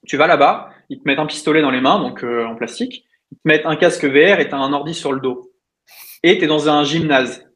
[0.06, 3.38] Tu vas là-bas, ils te mettent un pistolet dans les mains, donc en plastique, ils
[3.38, 5.52] te mettent un casque VR et tu as un ordi sur le dos.
[6.24, 7.48] Et tu es dans un gymnase.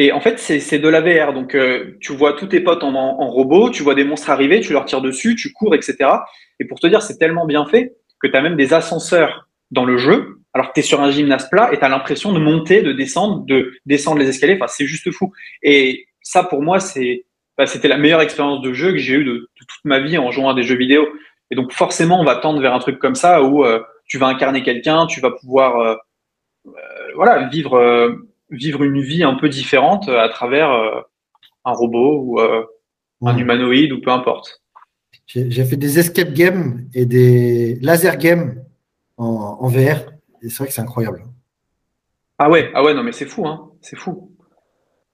[0.00, 1.32] Et en fait, c'est de la VR.
[1.32, 4.60] Donc, euh, tu vois tous tes potes en, en, robot, tu vois des monstres arriver,
[4.60, 5.96] tu leur tires dessus, tu cours, etc.
[6.60, 9.84] Et pour te dire, c'est tellement bien fait que tu as même des ascenseurs dans
[9.84, 12.38] le jeu, alors que tu es sur un gymnase plat et tu as l'impression de
[12.38, 14.54] monter, de descendre, de descendre les escaliers.
[14.54, 15.32] Enfin, c'est juste fou.
[15.64, 17.24] Et ça, pour moi, c'est
[17.56, 20.18] bah, c'était la meilleure expérience de jeu que j'ai eue de, de, toute ma vie
[20.18, 21.08] en jouant à des jeux vidéo.
[21.50, 24.26] Et donc, forcément, on va tendre vers un truc comme ça où euh, tu vas
[24.26, 25.96] incarner quelqu'un, tu vas pouvoir euh,
[26.66, 26.70] euh
[27.16, 28.14] voilà, vivre
[28.50, 30.70] vivre une vie un peu différente à travers
[31.64, 32.40] un robot ou
[33.26, 34.62] un humanoïde ou peu importe.
[35.26, 38.62] J'ai fait des escape games et des laser games
[39.16, 40.12] en, VR.
[40.42, 41.24] Et c'est vrai que c'est incroyable.
[42.38, 44.30] Ah ouais, ah ouais, non mais c'est fou, hein, c'est fou.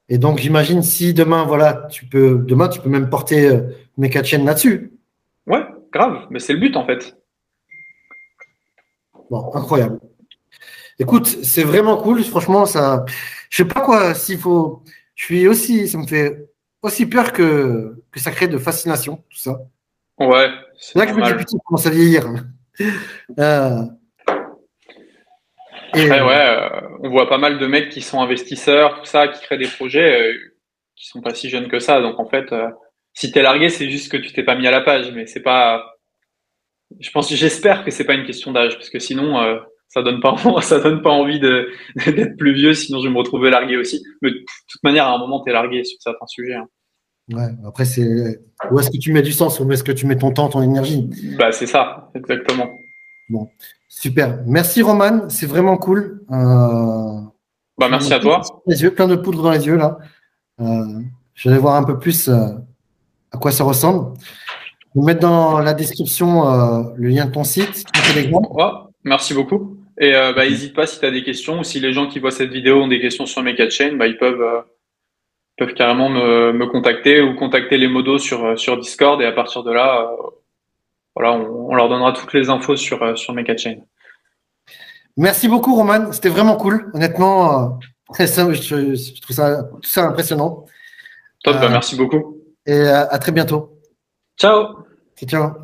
[0.09, 3.61] Et donc j'imagine si demain, voilà, tu peux, demain tu peux même porter
[3.97, 4.93] mes quatre chaînes là-dessus.
[5.47, 7.17] Ouais, grave, mais c'est le but en fait.
[9.31, 9.99] Bon, incroyable.
[10.99, 12.23] Écoute, c'est vraiment cool.
[12.23, 13.05] Franchement, ça,
[13.51, 14.15] je sais pas quoi.
[14.15, 14.83] S'il faut,
[15.15, 16.51] je suis aussi, ça me fait
[16.83, 19.61] aussi peur que que ça crée de fascination, tout ça.
[20.19, 20.51] Ouais.
[20.79, 22.33] C'est là que je me dis putain, commence à vieillir.
[23.39, 23.83] Euh...
[25.95, 26.09] Et...
[26.09, 29.59] ouais, euh, on voit pas mal de mecs qui sont investisseurs, tout ça, qui créent
[29.59, 30.35] des projets euh,
[30.97, 32.01] qui sont pas si jeunes que ça.
[32.01, 32.69] Donc en fait, euh,
[33.13, 35.43] si t'es largué, c'est juste que tu t'es pas mis à la page, mais c'est
[35.43, 35.97] pas.
[37.01, 40.21] Je pense, j'espère que c'est pas une question d'âge, parce que sinon, euh, ça donne
[40.21, 41.69] pas ça donne pas envie de
[42.07, 42.75] d'être plus vieux.
[42.75, 44.03] Sinon je vais me retrouver largué aussi.
[44.23, 46.67] Mais de toute manière à un moment tu es largué sur certains sujets hein.
[47.33, 47.49] ouais.
[47.67, 48.41] Après c'est
[48.71, 49.61] où est-ce que tu mets du sens?
[49.61, 51.09] Où est-ce que tu mets ton temps ton énergie?
[51.39, 52.11] Bah c'est ça.
[52.15, 52.71] Exactement.
[53.29, 53.49] Bon
[54.01, 54.39] super.
[54.47, 55.29] Merci Roman.
[55.29, 56.21] C'est vraiment cool.
[56.31, 57.21] Euh...
[57.79, 58.43] bah merci à toi.
[58.67, 59.99] les yeux plein de poudre dans les yeux là.
[60.61, 61.01] Euh,
[61.35, 62.49] je vais voir un peu plus euh,
[63.33, 64.15] à quoi ça ressemble.
[64.95, 66.45] Je vais mettre dans la description
[66.97, 67.85] le lien de ton site
[68.31, 69.79] ton merci beaucoup.
[70.01, 72.31] Et bah, n'hésite pas si tu as des questions ou si les gens qui voient
[72.31, 74.65] cette vidéo ont des questions sur mes 4 chaînes, bah, ils peuvent,
[75.57, 79.21] peuvent carrément me, me, contacter ou contacter les modos sur, sur Discord.
[79.21, 80.09] Et à partir de là,
[81.15, 83.85] voilà, on, on, leur donnera toutes les infos sur, euh, sur mes 4 chaînes.
[85.17, 86.91] Merci beaucoup Roman, c'était vraiment cool.
[86.93, 87.79] Honnêtement,
[88.19, 90.67] je, je, trouve ça, tout ça impressionnant.
[91.45, 92.39] Top, bah, merci beaucoup.
[92.67, 93.79] Et à très bientôt.
[94.37, 94.85] Ciao.
[95.25, 95.64] Ciao.